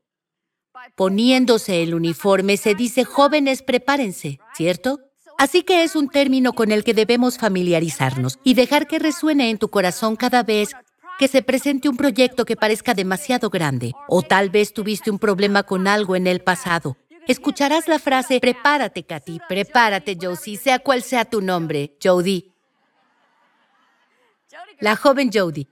Poniéndose 0.97 1.83
el 1.83 1.95
uniforme 1.95 2.57
se 2.57 2.75
dice 2.75 3.05
jóvenes 3.05 3.63
prepárense, 3.63 4.41
¿cierto? 4.55 5.01
Así 5.39 5.63
que 5.63 5.85
es 5.85 5.95
un 5.95 6.09
término 6.09 6.53
con 6.55 6.73
el 6.73 6.83
que 6.83 6.93
debemos 6.93 7.39
familiarizarnos 7.39 8.39
y 8.43 8.55
dejar 8.55 8.89
que 8.89 8.99
resuene 8.99 9.51
en 9.51 9.59
tu 9.59 9.69
corazón 9.69 10.17
cada 10.17 10.43
vez 10.43 10.71
que 11.21 11.29
se 11.29 11.43
presente 11.43 11.89
un 11.89 11.97
proyecto 11.97 12.45
que 12.45 12.57
parezca 12.57 12.95
demasiado 12.95 13.51
grande. 13.51 13.93
O 14.09 14.23
tal 14.23 14.51
vez 14.51 14.73
tuviste 14.73 15.11
un 15.11 15.21
problema 15.21 15.63
con 15.63 15.87
algo 15.87 16.17
en 16.17 16.27
el 16.27 16.41
pasado. 16.41 16.97
Escucharás 17.29 17.87
la 17.87 18.01
frase, 18.01 18.41
prepárate, 18.41 19.05
Katy, 19.05 19.41
prepárate, 19.49 20.19
Josie, 20.21 20.57
sea 20.57 20.81
cual 20.81 21.03
sea 21.03 21.25
tu 21.25 21.41
nombre, 21.41 21.97
Jody. 22.03 22.54
La 24.85 24.97
joven 24.97 25.31
Jody. 25.33 25.67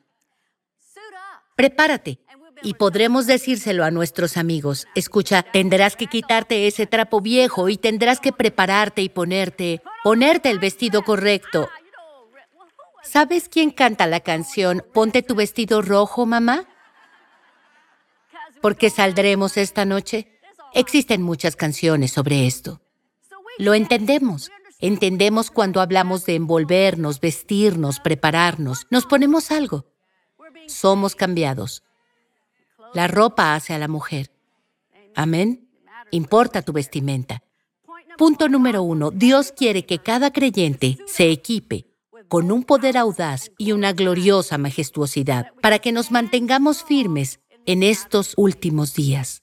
Prepárate. 1.55 2.21
Y 2.63 2.73
podremos 2.73 3.27
decírselo 3.27 3.85
a 3.85 3.91
nuestros 3.91 4.39
amigos. 4.39 4.87
Escucha, 4.95 5.43
tendrás 5.43 5.97
que 5.97 6.07
quitarte 6.07 6.67
ese 6.67 6.87
trapo 6.87 7.21
viejo 7.21 7.69
y 7.69 7.77
tendrás 7.77 8.21
que 8.21 8.33
prepararte 8.33 9.03
y 9.03 9.11
ponerte, 9.11 9.83
ponerte 10.03 10.49
el 10.49 10.61
vestido 10.61 11.03
correcto. 11.03 11.69
¿Sabes 13.03 13.51
quién 13.51 13.71
canta 13.71 14.07
la 14.07 14.21
canción 14.21 14.83
Ponte 14.95 15.23
tu 15.23 15.35
vestido 15.35 15.83
rojo, 15.83 16.25
mamá? 16.25 16.65
¿Por 18.63 18.77
qué 18.77 18.89
saldremos 18.89 19.59
esta 19.59 19.85
noche? 19.85 20.41
Existen 20.73 21.21
muchas 21.21 21.55
canciones 21.55 22.13
sobre 22.13 22.47
esto. 22.47 22.81
Lo 23.59 23.75
entendemos. 23.75 24.51
Entendemos 24.83 25.53
cuando 25.53 25.81
hablamos 25.81 26.27
de 26.27 26.35
envolvernos, 26.35 27.21
vestirnos, 27.21 28.01
prepararnos. 28.01 28.89
Nos 28.91 29.07
ponemos 29.07 29.53
algo. 29.53 29.87
Somos 30.67 31.15
cambiados. 31.15 31.85
La 32.93 33.07
ropa 33.07 33.55
hace 33.55 33.75
a 33.75 33.79
la 33.79 33.87
mujer. 33.87 34.33
Amén. 35.15 35.69
Importa 36.11 36.63
tu 36.63 36.73
vestimenta. 36.73 37.45
Punto 38.19 38.49
número 38.49 38.83
uno. 38.83 39.13
Dios 39.13 39.53
quiere 39.57 39.87
que 39.87 40.01
cada 40.01 40.33
creyente 40.33 40.99
se 41.07 41.31
equipe 41.31 41.87
con 42.27 42.51
un 42.51 42.65
poder 42.65 42.99
audaz 42.99 43.53
y 43.59 43.71
una 43.73 43.93
gloriosa 43.93 44.59
majestuosidad 44.59 45.53
para 45.61 45.79
que 45.79 45.93
nos 45.93 46.11
mantengamos 46.11 46.83
firmes 46.83 47.39
en 47.67 47.85
estos 47.85 48.35
últimos 48.37 48.95
días. 48.95 49.42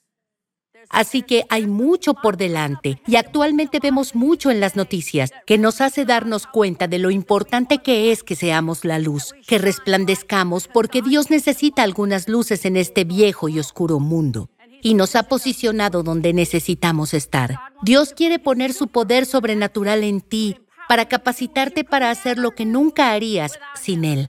Así 0.90 1.22
que 1.22 1.44
hay 1.48 1.66
mucho 1.66 2.14
por 2.14 2.36
delante 2.36 3.00
y 3.06 3.14
actualmente 3.14 3.78
vemos 3.80 4.16
mucho 4.16 4.50
en 4.50 4.58
las 4.58 4.74
noticias 4.74 5.30
que 5.46 5.56
nos 5.56 5.80
hace 5.80 6.04
darnos 6.04 6.48
cuenta 6.48 6.88
de 6.88 6.98
lo 6.98 7.12
importante 7.12 7.78
que 7.78 8.10
es 8.10 8.24
que 8.24 8.34
seamos 8.34 8.84
la 8.84 8.98
luz, 8.98 9.32
que 9.46 9.58
resplandezcamos 9.58 10.66
porque 10.66 11.00
Dios 11.00 11.30
necesita 11.30 11.84
algunas 11.84 12.28
luces 12.28 12.64
en 12.64 12.76
este 12.76 13.04
viejo 13.04 13.48
y 13.48 13.60
oscuro 13.60 14.00
mundo 14.00 14.50
y 14.82 14.94
nos 14.94 15.14
ha 15.14 15.24
posicionado 15.24 16.02
donde 16.02 16.32
necesitamos 16.32 17.14
estar. 17.14 17.58
Dios 17.82 18.12
quiere 18.12 18.40
poner 18.40 18.72
su 18.72 18.88
poder 18.88 19.26
sobrenatural 19.26 20.02
en 20.02 20.20
ti 20.20 20.56
para 20.88 21.06
capacitarte 21.06 21.84
para 21.84 22.10
hacer 22.10 22.36
lo 22.36 22.50
que 22.50 22.64
nunca 22.64 23.12
harías 23.12 23.60
sin 23.80 24.04
Él. 24.04 24.28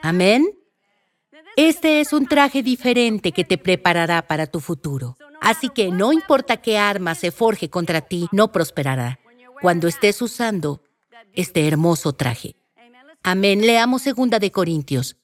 Amén. 0.00 0.57
Este 1.60 2.00
es 2.00 2.12
un 2.12 2.28
traje 2.28 2.62
diferente 2.62 3.32
que 3.32 3.42
te 3.42 3.58
preparará 3.58 4.28
para 4.28 4.46
tu 4.46 4.60
futuro. 4.60 5.16
Así 5.40 5.68
que 5.70 5.90
no 5.90 6.12
importa 6.12 6.58
qué 6.58 6.78
arma 6.78 7.16
se 7.16 7.32
forje 7.32 7.68
contra 7.68 8.00
ti, 8.00 8.28
no 8.30 8.52
prosperará 8.52 9.18
cuando 9.60 9.88
estés 9.88 10.22
usando 10.22 10.84
este 11.32 11.66
hermoso 11.66 12.12
traje. 12.12 12.54
Amén. 13.24 13.62
Leamos 13.62 14.02
segunda 14.02 14.38
de 14.38 14.52
Corintios. 14.52 15.16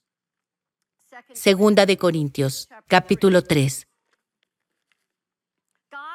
Segunda 1.32 1.86
de 1.86 1.96
Corintios, 1.98 2.68
capítulo 2.88 3.42
3. 3.42 3.86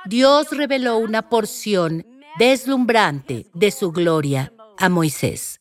Dios 0.04 0.50
reveló 0.52 0.98
una 0.98 1.30
porción 1.30 2.06
deslumbrante 2.38 3.48
de 3.54 3.72
su 3.72 3.94
gloria 3.94 4.52
a 4.78 4.90
Moisés 4.90 5.59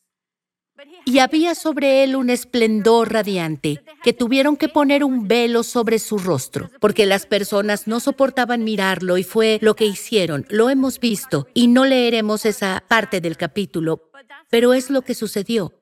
y 1.09 1.17
había 1.17 1.55
sobre 1.55 2.03
él 2.03 2.15
un 2.15 2.29
esplendor 2.29 3.11
radiante 3.11 3.83
que 4.03 4.13
tuvieron 4.13 4.55
que 4.55 4.69
poner 4.69 5.03
un 5.03 5.27
velo 5.27 5.63
sobre 5.63 5.97
su 5.97 6.19
rostro, 6.19 6.69
porque 6.79 7.07
las 7.07 7.25
personas 7.25 7.87
no 7.87 7.99
soportaban 7.99 8.63
mirarlo 8.63 9.17
y 9.17 9.23
fue 9.23 9.57
lo 9.63 9.75
que 9.75 9.87
hicieron. 9.87 10.45
Lo 10.49 10.69
hemos 10.69 10.99
visto 10.99 11.47
y 11.55 11.67
no 11.67 11.85
leeremos 11.85 12.45
esa 12.45 12.83
parte 12.87 13.21
del 13.21 13.37
capítulo, 13.37 14.11
pero 14.51 14.75
es 14.75 14.91
lo 14.91 15.01
que 15.01 15.15
sucedió. 15.15 15.73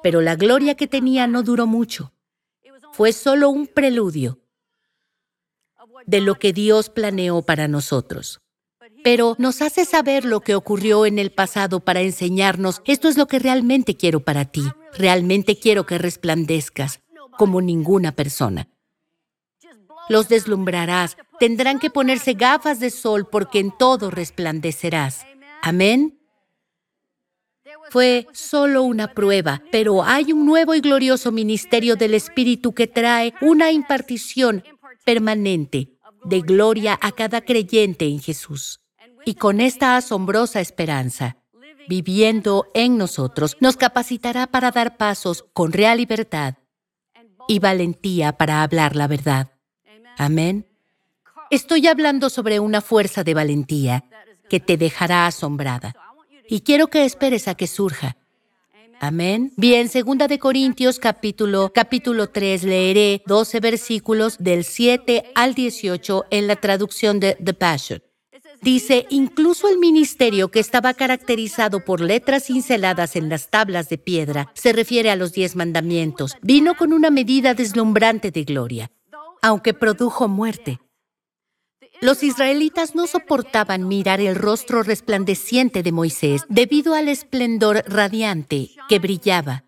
Pero 0.00 0.20
la 0.20 0.36
gloria 0.36 0.76
que 0.76 0.86
tenía 0.86 1.26
no 1.26 1.42
duró 1.42 1.66
mucho. 1.66 2.12
Fue 2.92 3.12
solo 3.12 3.50
un 3.50 3.66
preludio 3.66 4.38
de 6.06 6.20
lo 6.20 6.36
que 6.36 6.52
Dios 6.52 6.88
planeó 6.88 7.42
para 7.42 7.66
nosotros 7.66 8.40
pero 9.02 9.36
nos 9.38 9.62
hace 9.62 9.84
saber 9.84 10.24
lo 10.24 10.40
que 10.40 10.54
ocurrió 10.54 11.06
en 11.06 11.18
el 11.18 11.30
pasado 11.30 11.80
para 11.80 12.00
enseñarnos, 12.00 12.82
esto 12.86 13.08
es 13.08 13.16
lo 13.16 13.26
que 13.26 13.38
realmente 13.38 13.96
quiero 13.96 14.20
para 14.20 14.44
ti, 14.44 14.62
realmente 14.92 15.58
quiero 15.58 15.86
que 15.86 15.98
resplandezcas 15.98 17.00
como 17.38 17.60
ninguna 17.60 18.12
persona. 18.12 18.68
Los 20.08 20.28
deslumbrarás, 20.28 21.16
tendrán 21.38 21.78
que 21.78 21.88
ponerse 21.88 22.34
gafas 22.34 22.80
de 22.80 22.90
sol 22.90 23.28
porque 23.30 23.60
en 23.60 23.70
todo 23.70 24.10
resplandecerás. 24.10 25.24
Amén. 25.62 26.20
Fue 27.90 28.26
solo 28.32 28.82
una 28.82 29.14
prueba, 29.14 29.62
pero 29.70 30.02
hay 30.02 30.32
un 30.32 30.46
nuevo 30.46 30.74
y 30.74 30.80
glorioso 30.80 31.32
ministerio 31.32 31.96
del 31.96 32.14
Espíritu 32.14 32.72
que 32.72 32.86
trae 32.86 33.34
una 33.40 33.72
impartición 33.72 34.64
permanente 35.04 35.96
de 36.24 36.40
gloria 36.40 36.98
a 37.00 37.12
cada 37.12 37.40
creyente 37.40 38.06
en 38.06 38.20
Jesús. 38.20 38.80
Y 39.24 39.34
con 39.34 39.60
esta 39.60 39.96
asombrosa 39.96 40.60
esperanza, 40.60 41.36
viviendo 41.88 42.66
en 42.74 42.96
nosotros, 42.96 43.56
nos 43.60 43.76
capacitará 43.76 44.46
para 44.46 44.70
dar 44.70 44.96
pasos 44.96 45.44
con 45.52 45.72
real 45.72 45.98
libertad 45.98 46.54
y 47.48 47.58
valentía 47.58 48.32
para 48.32 48.62
hablar 48.62 48.96
la 48.96 49.08
verdad. 49.08 49.50
Amén. 50.16 50.66
Estoy 51.50 51.86
hablando 51.88 52.30
sobre 52.30 52.60
una 52.60 52.80
fuerza 52.80 53.24
de 53.24 53.34
valentía 53.34 54.04
que 54.48 54.60
te 54.60 54.76
dejará 54.76 55.26
asombrada. 55.26 55.94
Y 56.48 56.60
quiero 56.60 56.88
que 56.88 57.04
esperes 57.04 57.48
a 57.48 57.54
que 57.54 57.66
surja. 57.66 58.16
Amén. 59.00 59.52
Bien, 59.56 59.88
segunda 59.88 60.28
de 60.28 60.38
Corintios 60.38 60.98
capítulo 60.98 61.72
capítulo 61.72 62.28
3 62.28 62.64
leeré 62.64 63.22
12 63.26 63.60
versículos 63.60 64.36
del 64.38 64.62
7 64.62 65.32
al 65.34 65.54
18 65.54 66.26
en 66.30 66.46
la 66.46 66.56
traducción 66.56 67.18
de 67.18 67.34
The 67.42 67.54
Passion. 67.54 68.02
Dice, 68.62 69.06
incluso 69.08 69.68
el 69.68 69.78
ministerio 69.78 70.50
que 70.50 70.60
estaba 70.60 70.94
caracterizado 70.94 71.84
por 71.84 72.00
letras 72.00 72.44
cinceladas 72.44 73.16
en 73.16 73.28
las 73.28 73.48
tablas 73.48 73.88
de 73.88 73.98
piedra, 73.98 74.52
se 74.54 74.72
refiere 74.72 75.10
a 75.10 75.16
los 75.16 75.32
diez 75.32 75.56
mandamientos, 75.56 76.36
vino 76.42 76.76
con 76.76 76.92
una 76.92 77.10
medida 77.10 77.54
deslumbrante 77.54 78.30
de 78.30 78.44
gloria, 78.44 78.90
aunque 79.40 79.72
produjo 79.72 80.28
muerte. 80.28 80.78
Los 82.02 82.22
israelitas 82.22 82.94
no 82.94 83.06
soportaban 83.06 83.86
mirar 83.86 84.20
el 84.20 84.34
rostro 84.34 84.82
resplandeciente 84.82 85.82
de 85.82 85.92
Moisés 85.92 86.44
debido 86.48 86.94
al 86.94 87.08
esplendor 87.08 87.84
radiante 87.86 88.70
que 88.88 88.98
brillaba 88.98 89.64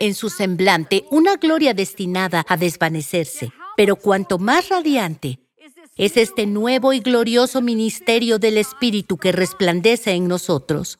en 0.00 0.14
su 0.14 0.30
semblante, 0.30 1.04
una 1.10 1.36
gloria 1.36 1.74
destinada 1.74 2.44
a 2.48 2.56
desvanecerse. 2.56 3.52
Pero 3.76 3.96
cuanto 3.96 4.38
más 4.38 4.68
radiante, 4.68 5.38
es 6.00 6.16
este 6.16 6.46
nuevo 6.46 6.94
y 6.94 7.00
glorioso 7.00 7.60
ministerio 7.60 8.38
del 8.38 8.56
Espíritu 8.56 9.18
que 9.18 9.32
resplandece 9.32 10.12
en 10.12 10.28
nosotros. 10.28 10.98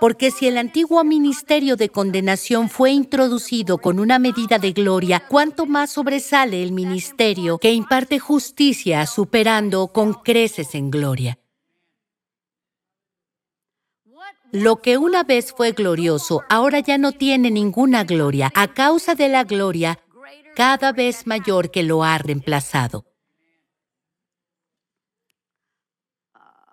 Porque 0.00 0.30
si 0.30 0.48
el 0.48 0.56
antiguo 0.56 1.04
ministerio 1.04 1.76
de 1.76 1.90
condenación 1.90 2.70
fue 2.70 2.92
introducido 2.92 3.76
con 3.76 4.00
una 4.00 4.18
medida 4.18 4.58
de 4.58 4.72
gloria, 4.72 5.22
¿cuánto 5.28 5.66
más 5.66 5.90
sobresale 5.90 6.62
el 6.62 6.72
ministerio 6.72 7.58
que 7.58 7.70
imparte 7.74 8.18
justicia 8.18 9.06
superando 9.06 9.88
con 9.88 10.14
creces 10.14 10.74
en 10.74 10.90
gloria? 10.90 11.38
Lo 14.52 14.76
que 14.76 14.96
una 14.96 15.22
vez 15.22 15.52
fue 15.52 15.72
glorioso 15.72 16.44
ahora 16.48 16.80
ya 16.80 16.96
no 16.96 17.12
tiene 17.12 17.50
ninguna 17.50 18.04
gloria 18.04 18.50
a 18.54 18.68
causa 18.72 19.14
de 19.14 19.28
la 19.28 19.44
gloria 19.44 20.00
cada 20.54 20.92
vez 20.92 21.26
mayor 21.26 21.70
que 21.70 21.82
lo 21.82 22.04
ha 22.04 22.18
reemplazado. 22.18 23.04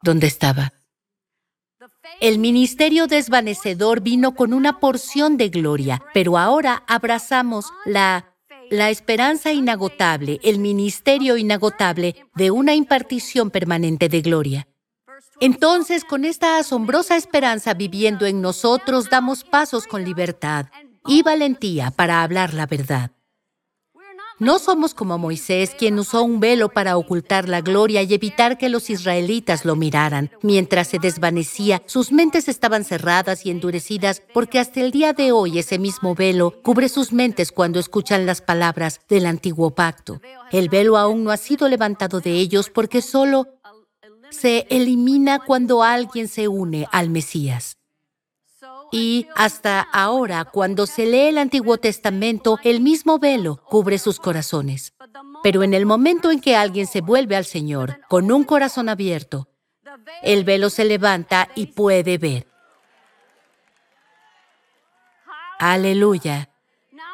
¿Dónde 0.02 0.28
estaba? 0.28 0.74
El 2.20 2.40
ministerio 2.40 3.08
desvanecedor 3.08 4.02
vino 4.02 4.34
con 4.34 4.54
una 4.54 4.80
porción 4.80 5.38
de 5.38 5.50
gloria, 5.50 6.02
pero 6.14 6.38
ahora 6.38 6.84
abrazamos 6.88 7.72
la, 7.86 8.34
la 8.70 8.90
esperanza 8.90 9.52
inagotable, 9.52 10.40
el 10.44 10.60
ministerio 10.60 11.38
inagotable 11.38 12.16
de 12.36 12.52
una 12.52 12.74
impartición 12.74 13.52
permanente 13.52 14.10
de 14.10 14.22
gloria. 14.22 14.68
Entonces, 15.40 16.04
con 16.04 16.26
esta 16.26 16.58
asombrosa 16.58 17.16
esperanza 17.16 17.76
viviendo 17.76 18.26
en 18.26 18.42
nosotros, 18.42 19.10
damos 19.10 19.44
pasos 19.44 19.86
con 19.86 20.04
libertad 20.04 20.68
y 21.06 21.22
valentía 21.22 21.92
para 21.92 22.24
hablar 22.24 22.54
la 22.54 22.66
verdad. 22.66 23.12
No 24.40 24.60
somos 24.60 24.94
como 24.94 25.18
Moisés, 25.18 25.72
quien 25.76 25.98
usó 25.98 26.22
un 26.22 26.40
velo 26.40 26.70
para 26.70 26.96
ocultar 26.96 27.50
la 27.50 27.62
gloria 27.62 28.04
y 28.04 28.14
evitar 28.14 28.60
que 28.60 28.70
los 28.70 28.92
israelitas 28.92 29.66
lo 29.66 29.76
miraran. 29.76 30.30
Mientras 30.44 30.90
se 30.90 31.00
desvanecía, 31.00 31.82
sus 31.88 32.12
mentes 32.12 32.48
estaban 32.48 32.84
cerradas 32.84 33.48
y 33.48 33.50
endurecidas 33.50 34.22
porque 34.36 34.60
hasta 34.60 34.82
el 34.82 34.92
día 34.92 35.14
de 35.14 35.32
hoy 35.32 35.58
ese 35.58 35.80
mismo 35.80 36.14
velo 36.14 36.54
cubre 36.62 36.88
sus 36.88 37.12
mentes 37.12 37.52
cuando 37.52 37.80
escuchan 37.80 38.28
las 38.28 38.42
palabras 38.42 39.02
del 39.10 39.26
antiguo 39.26 39.72
pacto. 39.74 40.22
El 40.52 40.70
velo 40.70 40.98
aún 40.98 41.24
no 41.24 41.32
ha 41.32 41.38
sido 41.38 41.68
levantado 41.68 42.22
de 42.22 42.34
ellos 42.34 42.70
porque 42.70 43.02
solo 43.02 43.48
se 44.30 44.68
elimina 44.70 45.40
cuando 45.40 45.82
alguien 45.82 46.28
se 46.28 46.48
une 46.48 46.88
al 46.92 47.10
Mesías. 47.10 47.77
Y 48.92 49.28
hasta 49.36 49.82
ahora, 49.82 50.46
cuando 50.46 50.86
se 50.86 51.06
lee 51.06 51.28
el 51.28 51.38
Antiguo 51.38 51.78
Testamento, 51.78 52.58
el 52.64 52.80
mismo 52.80 53.20
velo 53.20 53.62
cubre 53.66 53.98
sus 53.98 54.20
corazones. 54.20 54.94
Pero 55.44 55.64
en 55.64 55.74
el 55.74 55.86
momento 55.86 56.32
en 56.32 56.40
que 56.40 56.56
alguien 56.56 56.88
se 56.88 57.02
vuelve 57.02 57.36
al 57.36 57.46
Señor 57.46 58.00
con 58.08 58.32
un 58.32 58.44
corazón 58.44 58.90
abierto, 58.90 59.48
el 60.22 60.44
velo 60.44 60.70
se 60.70 60.86
levanta 60.86 61.50
y 61.56 61.68
puede 61.68 62.18
ver. 62.18 62.48
Aleluya. 65.60 66.50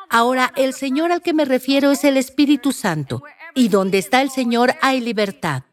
Ahora, 0.10 0.54
el 0.56 0.74
Señor 0.74 1.12
al 1.12 1.22
que 1.22 1.34
me 1.34 1.46
refiero 1.46 1.92
es 1.92 2.04
el 2.04 2.18
Espíritu 2.18 2.72
Santo, 2.72 3.24
y 3.56 3.70
donde 3.70 3.98
está 3.98 4.22
el 4.22 4.30
Señor 4.30 4.76
hay 4.82 5.00
libertad. 5.00 5.64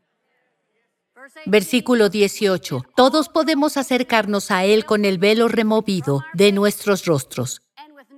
Versículo 1.46 2.08
18. 2.08 2.84
Todos 2.94 3.28
podemos 3.28 3.76
acercarnos 3.76 4.50
a 4.50 4.64
Él 4.64 4.84
con 4.84 5.04
el 5.04 5.18
velo 5.18 5.48
removido 5.48 6.24
de 6.34 6.52
nuestros 6.52 7.04
rostros. 7.04 7.62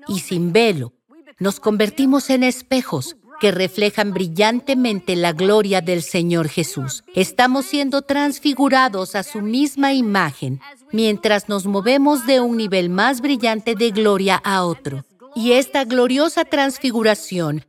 Y 0.09 0.21
sin 0.21 0.53
velo, 0.53 0.93
nos 1.39 1.61
convertimos 1.61 2.31
en 2.31 2.43
espejos 2.43 3.17
que 3.41 3.51
reflejan 3.51 4.13
brillantemente 4.13 5.17
la 5.17 5.33
gloria 5.33 5.81
del 5.81 6.03
Señor 6.03 6.49
Jesús. 6.49 7.03
Estamos 7.15 7.67
siendo 7.67 8.03
transfigurados 8.03 9.17
a 9.17 9.25
su 9.25 9.41
misma 9.41 9.93
imagen 9.93 10.61
mientras 10.93 11.49
nos 11.49 11.67
movemos 11.67 12.25
de 12.25 12.41
un 12.41 12.57
nivel 12.57 12.89
más 12.89 13.21
brillante 13.21 13.75
de 13.75 13.91
gloria 13.91 14.41
a 14.45 14.65
otro. 14.65 15.05
Y 15.35 15.53
esta 15.53 15.85
gloriosa 15.85 16.45
transfiguración 16.45 17.67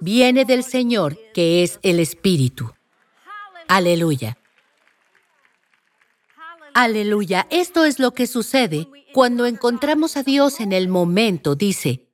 viene 0.00 0.44
del 0.44 0.62
Señor, 0.62 1.18
que 1.34 1.64
es 1.64 1.80
el 1.82 1.98
Espíritu. 1.98 2.70
Aleluya. 3.66 4.39
Aleluya, 6.74 7.46
esto 7.50 7.84
es 7.84 7.98
lo 7.98 8.12
que 8.12 8.26
sucede 8.26 8.88
cuando 9.12 9.46
encontramos 9.46 10.16
a 10.16 10.22
Dios 10.22 10.60
en 10.60 10.72
el 10.72 10.88
momento, 10.88 11.54
dice. 11.54 12.08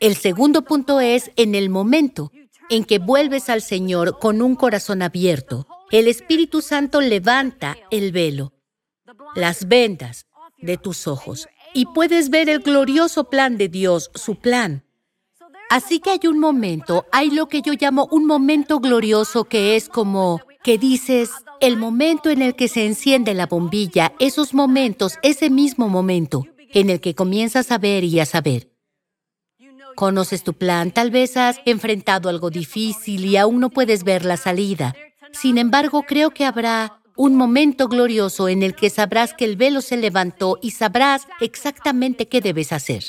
El 0.00 0.16
segundo 0.16 0.62
punto 0.62 1.00
es 1.00 1.30
en 1.36 1.54
el 1.54 1.70
momento 1.70 2.32
en 2.70 2.84
que 2.84 2.98
vuelves 2.98 3.48
al 3.50 3.62
Señor 3.62 4.18
con 4.18 4.42
un 4.42 4.56
corazón 4.56 5.02
abierto. 5.02 5.66
El 5.90 6.08
Espíritu 6.08 6.62
Santo 6.62 7.00
levanta 7.00 7.76
el 7.90 8.12
velo, 8.12 8.52
las 9.34 9.68
vendas 9.68 10.26
de 10.58 10.76
tus 10.76 11.06
ojos 11.06 11.48
y 11.74 11.86
puedes 11.86 12.30
ver 12.30 12.48
el 12.48 12.60
glorioso 12.60 13.24
plan 13.24 13.56
de 13.56 13.68
Dios, 13.68 14.10
su 14.14 14.36
plan. 14.36 14.84
Así 15.68 16.00
que 16.00 16.10
hay 16.10 16.26
un 16.26 16.40
momento, 16.40 17.06
hay 17.12 17.30
lo 17.30 17.46
que 17.46 17.62
yo 17.62 17.74
llamo 17.78 18.08
un 18.10 18.26
momento 18.26 18.80
glorioso 18.80 19.44
que 19.44 19.76
es 19.76 19.88
como 19.88 20.40
que 20.64 20.78
dices, 20.78 21.30
el 21.60 21.76
momento 21.76 22.30
en 22.30 22.40
el 22.40 22.56
que 22.56 22.68
se 22.68 22.86
enciende 22.86 23.34
la 23.34 23.46
bombilla, 23.46 24.14
esos 24.18 24.54
momentos, 24.54 25.18
ese 25.22 25.50
mismo 25.50 25.88
momento 25.90 26.46
en 26.72 26.88
el 26.88 27.00
que 27.00 27.14
comienzas 27.14 27.70
a 27.70 27.78
ver 27.78 28.02
y 28.04 28.18
a 28.18 28.26
saber. 28.26 28.72
Conoces 29.94 30.42
tu 30.42 30.54
plan, 30.54 30.90
tal 30.90 31.10
vez 31.10 31.36
has 31.36 31.60
enfrentado 31.66 32.30
algo 32.30 32.48
difícil 32.48 33.26
y 33.26 33.36
aún 33.36 33.60
no 33.60 33.68
puedes 33.68 34.04
ver 34.04 34.24
la 34.24 34.38
salida. 34.38 34.94
Sin 35.32 35.58
embargo, 35.58 36.04
creo 36.04 36.30
que 36.30 36.46
habrá 36.46 37.02
un 37.14 37.36
momento 37.36 37.88
glorioso 37.88 38.48
en 38.48 38.62
el 38.62 38.74
que 38.74 38.88
sabrás 38.88 39.34
que 39.34 39.44
el 39.44 39.56
velo 39.56 39.82
se 39.82 39.98
levantó 39.98 40.58
y 40.62 40.70
sabrás 40.70 41.26
exactamente 41.40 42.26
qué 42.28 42.40
debes 42.40 42.72
hacer. 42.72 43.04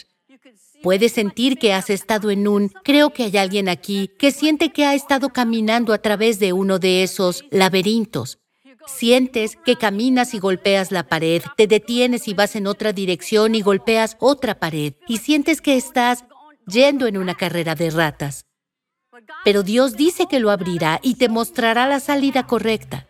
Puedes 0.83 1.13
sentir 1.13 1.57
que 1.57 1.73
has 1.73 1.89
estado 1.89 2.31
en 2.31 2.47
un... 2.47 2.69
Creo 2.83 3.11
que 3.11 3.23
hay 3.23 3.37
alguien 3.37 3.69
aquí 3.69 4.09
que 4.19 4.31
siente 4.31 4.73
que 4.73 4.83
ha 4.83 4.95
estado 4.95 5.29
caminando 5.29 5.93
a 5.93 5.99
través 5.99 6.39
de 6.39 6.51
uno 6.51 6.79
de 6.79 7.03
esos 7.03 7.45
laberintos 7.51 8.40
Sientes 8.87 9.57
que 9.63 9.75
caminas 9.75 10.33
y 10.33 10.39
golpeas 10.39 10.91
la 10.91 11.03
pared, 11.03 11.41
te 11.55 11.67
detienes 11.67 12.27
y 12.27 12.33
vas 12.33 12.55
en 12.55 12.67
otra 12.67 12.93
dirección 12.93 13.55
y 13.55 13.61
golpeas 13.61 14.17
otra 14.19 14.59
pared, 14.59 14.93
y 15.07 15.17
sientes 15.17 15.61
que 15.61 15.75
estás 15.75 16.25
yendo 16.67 17.07
en 17.07 17.17
una 17.17 17.35
carrera 17.35 17.75
de 17.75 17.89
ratas. 17.89 18.45
Pero 19.43 19.63
Dios 19.63 19.95
dice 19.95 20.25
que 20.29 20.39
lo 20.39 20.51
abrirá 20.51 20.99
y 21.03 21.15
te 21.15 21.29
mostrará 21.29 21.87
la 21.87 21.99
salida 21.99 22.47
correcta. 22.47 23.07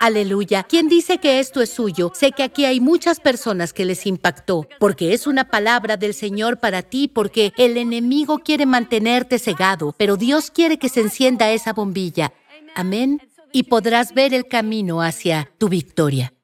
Aleluya. 0.00 0.62
¿Quién 0.62 0.88
dice 0.88 1.18
que 1.18 1.40
esto 1.40 1.60
es 1.60 1.70
suyo? 1.70 2.12
Sé 2.14 2.30
que 2.30 2.44
aquí 2.44 2.64
hay 2.64 2.78
muchas 2.78 3.18
personas 3.18 3.72
que 3.72 3.84
les 3.84 4.06
impactó, 4.06 4.68
porque 4.78 5.12
es 5.12 5.26
una 5.26 5.48
palabra 5.48 5.96
del 5.96 6.14
Señor 6.14 6.60
para 6.60 6.82
ti, 6.82 7.08
porque 7.08 7.52
el 7.56 7.76
enemigo 7.76 8.38
quiere 8.38 8.64
mantenerte 8.64 9.40
cegado, 9.40 9.92
pero 9.98 10.16
Dios 10.16 10.52
quiere 10.52 10.78
que 10.78 10.88
se 10.88 11.00
encienda 11.00 11.50
esa 11.50 11.72
bombilla. 11.72 12.32
Amén 12.76 13.27
y 13.52 13.64
podrás 13.64 14.14
ver 14.14 14.34
el 14.34 14.46
camino 14.46 15.02
hacia 15.02 15.50
tu 15.58 15.68
victoria. 15.68 16.34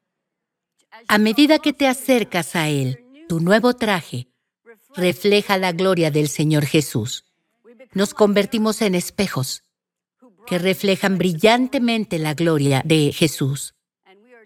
A 1.08 1.18
medida 1.18 1.58
que 1.58 1.72
te 1.72 1.86
acercas 1.86 2.56
a 2.56 2.68
Él, 2.68 3.04
tu 3.28 3.40
nuevo 3.40 3.74
traje 3.74 4.28
refleja 4.94 5.58
la 5.58 5.72
gloria 5.72 6.10
del 6.10 6.28
Señor 6.28 6.66
Jesús. 6.66 7.24
Nos 7.92 8.14
convertimos 8.14 8.82
en 8.82 8.94
espejos 8.94 9.64
que 10.46 10.58
reflejan 10.58 11.18
brillantemente 11.18 12.18
la 12.18 12.34
gloria 12.34 12.82
de 12.84 13.12
Jesús 13.12 13.74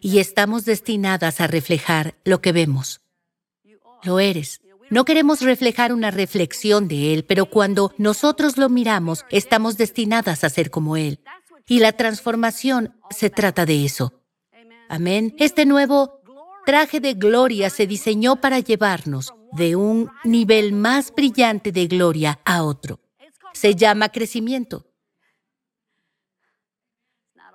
y 0.01 0.19
estamos 0.19 0.65
destinadas 0.65 1.41
a 1.41 1.47
reflejar 1.47 2.17
lo 2.25 2.41
que 2.41 2.53
vemos. 2.53 3.01
Lo 4.05 4.21
eres. 4.21 4.61
No 4.91 5.05
queremos 5.05 5.43
reflejar 5.43 5.93
una 5.93 6.11
reflexión 6.11 6.89
de 6.89 7.13
Él, 7.13 7.25
pero 7.25 7.47
cuando 7.47 7.93
nosotros 7.99 8.57
lo 8.57 8.69
miramos, 8.69 9.27
estamos 9.31 9.77
destinadas 9.77 10.45
a 10.45 10.51
ser 10.51 10.71
como 10.71 10.97
Él. 10.97 11.21
Y 11.69 11.81
la 11.81 11.93
transformación 11.93 12.95
se 13.11 13.31
trata 13.31 13.67
de 13.67 13.85
eso. 13.85 14.23
Amén. 14.89 15.35
Este 15.39 15.67
nuevo 15.67 16.23
traje 16.65 16.99
de 16.99 17.15
gloria 17.15 17.69
se 17.71 17.87
diseñó 17.87 18.41
para 18.41 18.59
llevarnos 18.59 19.35
de 19.53 19.77
un 19.77 20.11
nivel 20.25 20.73
más 20.73 21.13
brillante 21.15 21.71
de 21.71 21.87
gloria 21.87 22.41
a 22.45 22.63
otro. 22.63 23.01
Se 23.53 23.75
llama 23.75 24.09
crecimiento. 24.09 24.87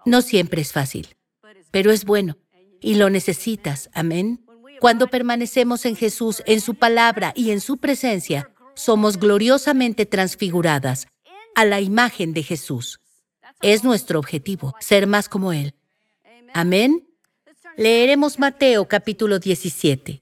No 0.05 0.21
siempre 0.21 0.61
es 0.61 0.71
fácil, 0.71 1.15
pero 1.71 1.91
es 1.91 2.05
bueno 2.05 2.37
y 2.81 2.95
lo 2.95 3.09
necesitas. 3.09 3.89
Amén. 3.93 4.45
Cuando 4.79 5.07
permanecemos 5.07 5.85
en 5.85 5.95
Jesús, 5.95 6.43
en 6.45 6.59
su 6.61 6.75
palabra 6.75 7.31
y 7.35 7.51
en 7.51 7.61
su 7.61 7.77
presencia, 7.77 8.51
somos 8.75 9.17
gloriosamente 9.17 10.05
transfiguradas 10.05 11.07
a 11.55 11.65
la 11.65 11.79
imagen 11.79 12.33
de 12.33 12.43
Jesús. 12.43 12.99
Es 13.63 13.85
nuestro 13.85 14.19
objetivo, 14.19 14.75
ser 14.81 15.07
más 15.07 15.29
como 15.29 15.53
Él. 15.53 15.73
Amén. 16.53 17.07
Leeremos 17.77 18.37
Mateo 18.37 18.89
capítulo 18.89 19.39
17. 19.39 20.21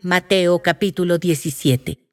Mateo 0.00 0.62
capítulo 0.62 1.18
17. 1.18 2.05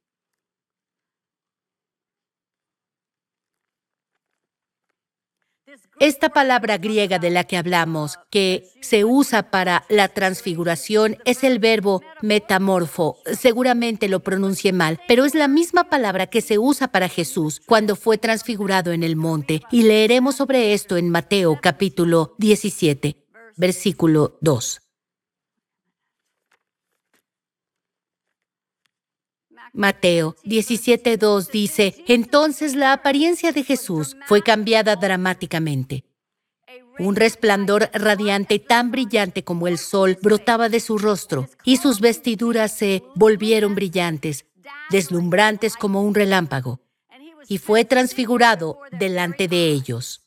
Esta 5.99 6.29
palabra 6.29 6.77
griega 6.77 7.19
de 7.19 7.29
la 7.29 7.43
que 7.43 7.57
hablamos, 7.57 8.19
que 8.29 8.67
se 8.81 9.05
usa 9.05 9.51
para 9.51 9.85
la 9.89 10.07
transfiguración, 10.07 11.17
es 11.25 11.43
el 11.43 11.59
verbo 11.59 12.01
metamorfo. 12.21 13.17
Seguramente 13.39 14.07
lo 14.07 14.21
pronuncie 14.21 14.73
mal, 14.73 14.99
pero 15.07 15.25
es 15.25 15.35
la 15.35 15.47
misma 15.47 15.89
palabra 15.89 16.27
que 16.27 16.41
se 16.41 16.57
usa 16.57 16.89
para 16.89 17.09
Jesús 17.09 17.61
cuando 17.65 17.95
fue 17.95 18.17
transfigurado 18.17 18.91
en 18.91 19.03
el 19.03 19.15
monte. 19.15 19.61
Y 19.71 19.83
leeremos 19.83 20.35
sobre 20.35 20.73
esto 20.73 20.97
en 20.97 21.09
Mateo 21.09 21.59
capítulo 21.61 22.35
17, 22.37 23.15
versículo 23.55 24.37
2. 24.41 24.81
Mateo 29.73 30.35
17.2 30.43 31.49
dice, 31.49 32.03
entonces 32.07 32.75
la 32.75 32.93
apariencia 32.93 33.51
de 33.51 33.63
Jesús 33.63 34.15
fue 34.27 34.43
cambiada 34.43 34.95
dramáticamente. 34.95 36.05
Un 36.99 37.15
resplandor 37.15 37.89
radiante 37.91 38.59
tan 38.59 38.91
brillante 38.91 39.43
como 39.43 39.67
el 39.67 39.79
sol 39.79 40.19
brotaba 40.21 40.69
de 40.69 40.79
su 40.79 40.99
rostro 40.99 41.49
y 41.63 41.77
sus 41.77 42.01
vestiduras 42.01 42.71
se 42.71 43.03
volvieron 43.15 43.73
brillantes, 43.73 44.45
deslumbrantes 44.91 45.75
como 45.75 46.03
un 46.03 46.13
relámpago, 46.13 46.79
y 47.47 47.57
fue 47.57 47.83
transfigurado 47.83 48.77
delante 48.91 49.47
de 49.47 49.69
ellos. 49.69 50.21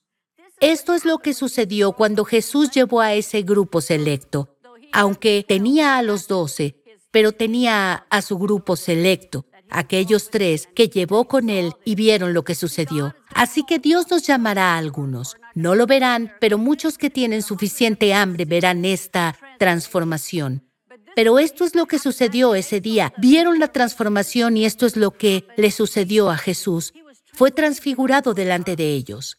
Esto 0.58 0.94
es 0.94 1.04
lo 1.04 1.18
que 1.18 1.34
sucedió 1.34 1.92
cuando 1.92 2.24
Jesús 2.24 2.72
llevó 2.72 3.00
a 3.00 3.14
ese 3.14 3.42
grupo 3.42 3.80
selecto. 3.80 4.56
Aunque 4.92 5.44
tenía 5.46 5.98
a 5.98 6.02
los 6.02 6.26
doce, 6.26 6.75
pero 7.16 7.32
tenía 7.32 8.04
a 8.10 8.20
su 8.20 8.36
grupo 8.36 8.76
selecto. 8.76 9.46
aquellos 9.70 10.28
tres 10.28 10.68
que 10.74 10.90
llevó 10.90 11.26
con 11.26 11.48
él 11.48 11.72
y 11.82 11.94
vieron 11.94 12.34
lo 12.34 12.44
que 12.44 12.54
sucedió. 12.54 13.14
Así 13.34 13.64
que 13.66 13.78
Dios 13.78 14.10
nos 14.10 14.26
llamará 14.26 14.74
a 14.74 14.76
algunos. 14.76 15.38
No 15.54 15.74
lo 15.74 15.86
verán, 15.86 16.34
pero 16.42 16.58
muchos 16.58 16.98
que 16.98 17.08
tienen 17.08 17.40
suficiente 17.40 18.12
hambre 18.12 18.44
verán 18.44 18.84
esta 18.84 19.34
transformación. 19.58 20.68
Pero 21.14 21.38
esto 21.38 21.64
es 21.64 21.74
lo 21.74 21.86
que 21.86 21.98
sucedió 21.98 22.54
ese 22.54 22.82
día. 22.82 23.14
Vieron 23.16 23.60
la 23.60 23.68
transformación 23.68 24.58
y 24.58 24.66
esto 24.66 24.84
es 24.84 24.94
lo 24.94 25.12
que 25.12 25.46
le 25.56 25.70
sucedió 25.70 26.28
a 26.28 26.36
Jesús. 26.36 26.92
Fue 27.32 27.50
transfigurado 27.50 28.34
delante 28.34 28.76
de 28.76 28.92
ellos. 28.92 29.38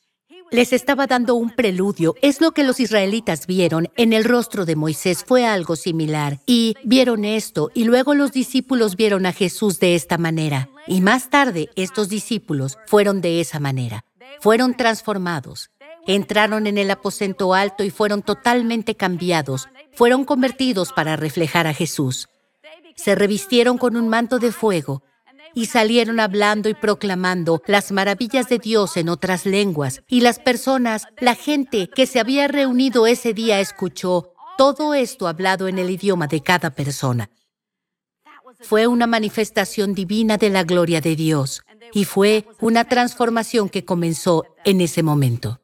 Les 0.49 0.71
estaba 0.71 1.07
dando 1.07 1.35
un 1.35 1.49
preludio. 1.49 2.15
Es 2.21 2.39
lo 2.39 2.51
que 2.51 2.63
los 2.63 2.79
israelitas 2.79 3.47
vieron 3.47 3.89
en 3.97 4.13
el 4.13 4.23
rostro 4.23 4.65
de 4.65 4.77
Moisés. 4.77 5.25
Fue 5.25 5.45
algo 5.45 5.75
similar. 5.75 6.39
Y 6.45 6.75
vieron 6.83 7.25
esto. 7.25 7.69
Y 7.73 7.83
luego 7.83 8.13
los 8.13 8.31
discípulos 8.31 8.95
vieron 8.95 9.25
a 9.25 9.33
Jesús 9.33 9.79
de 9.79 9.95
esta 9.95 10.17
manera. 10.17 10.69
Y 10.87 11.01
más 11.01 11.29
tarde 11.29 11.69
estos 11.75 12.07
discípulos 12.07 12.77
fueron 12.85 13.19
de 13.19 13.41
esa 13.41 13.59
manera. 13.59 14.05
Fueron 14.39 14.77
transformados. 14.77 15.69
Entraron 16.05 16.65
en 16.65 16.77
el 16.77 16.91
aposento 16.91 17.53
alto 17.53 17.83
y 17.83 17.89
fueron 17.89 18.21
totalmente 18.21 18.95
cambiados. 18.95 19.67
Fueron 19.91 20.23
convertidos 20.23 20.93
para 20.93 21.17
reflejar 21.17 21.67
a 21.67 21.73
Jesús. 21.73 22.29
Se 22.95 23.15
revistieron 23.15 23.77
con 23.77 23.97
un 23.97 24.07
manto 24.07 24.39
de 24.39 24.53
fuego 24.53 25.03
y 25.53 25.67
salieron 25.67 26.19
hablando 26.19 26.69
y 26.69 26.73
proclamando 26.73 27.61
las 27.67 27.91
maravillas 27.91 28.49
de 28.49 28.59
Dios 28.59 28.97
en 28.97 29.09
otras 29.09 29.45
lenguas. 29.45 30.01
Y 30.07 30.21
las 30.21 30.39
personas, 30.39 31.03
la 31.19 31.35
gente 31.35 31.89
que 31.89 32.05
se 32.05 32.19
había 32.19 32.47
reunido 32.47 33.07
ese 33.07 33.33
día 33.33 33.59
escuchó 33.59 34.33
todo 34.57 34.93
esto 34.93 35.27
hablado 35.27 35.67
en 35.67 35.79
el 35.79 35.89
idioma 35.89 36.27
de 36.27 36.41
cada 36.41 36.71
persona. 36.71 37.29
Fue 38.61 38.87
una 38.87 39.05
manifestación 39.05 39.93
divina 39.93 40.37
de 40.37 40.49
la 40.49 40.63
gloria 40.63 40.99
de 40.99 41.15
Dios 41.15 41.61
y 41.93 42.05
fue 42.05 42.45
una 42.59 42.85
transformación 42.85 43.69
que 43.69 43.85
comenzó 43.85 44.45
en 44.65 44.81
ese 44.81 45.03
momento. 45.03 45.61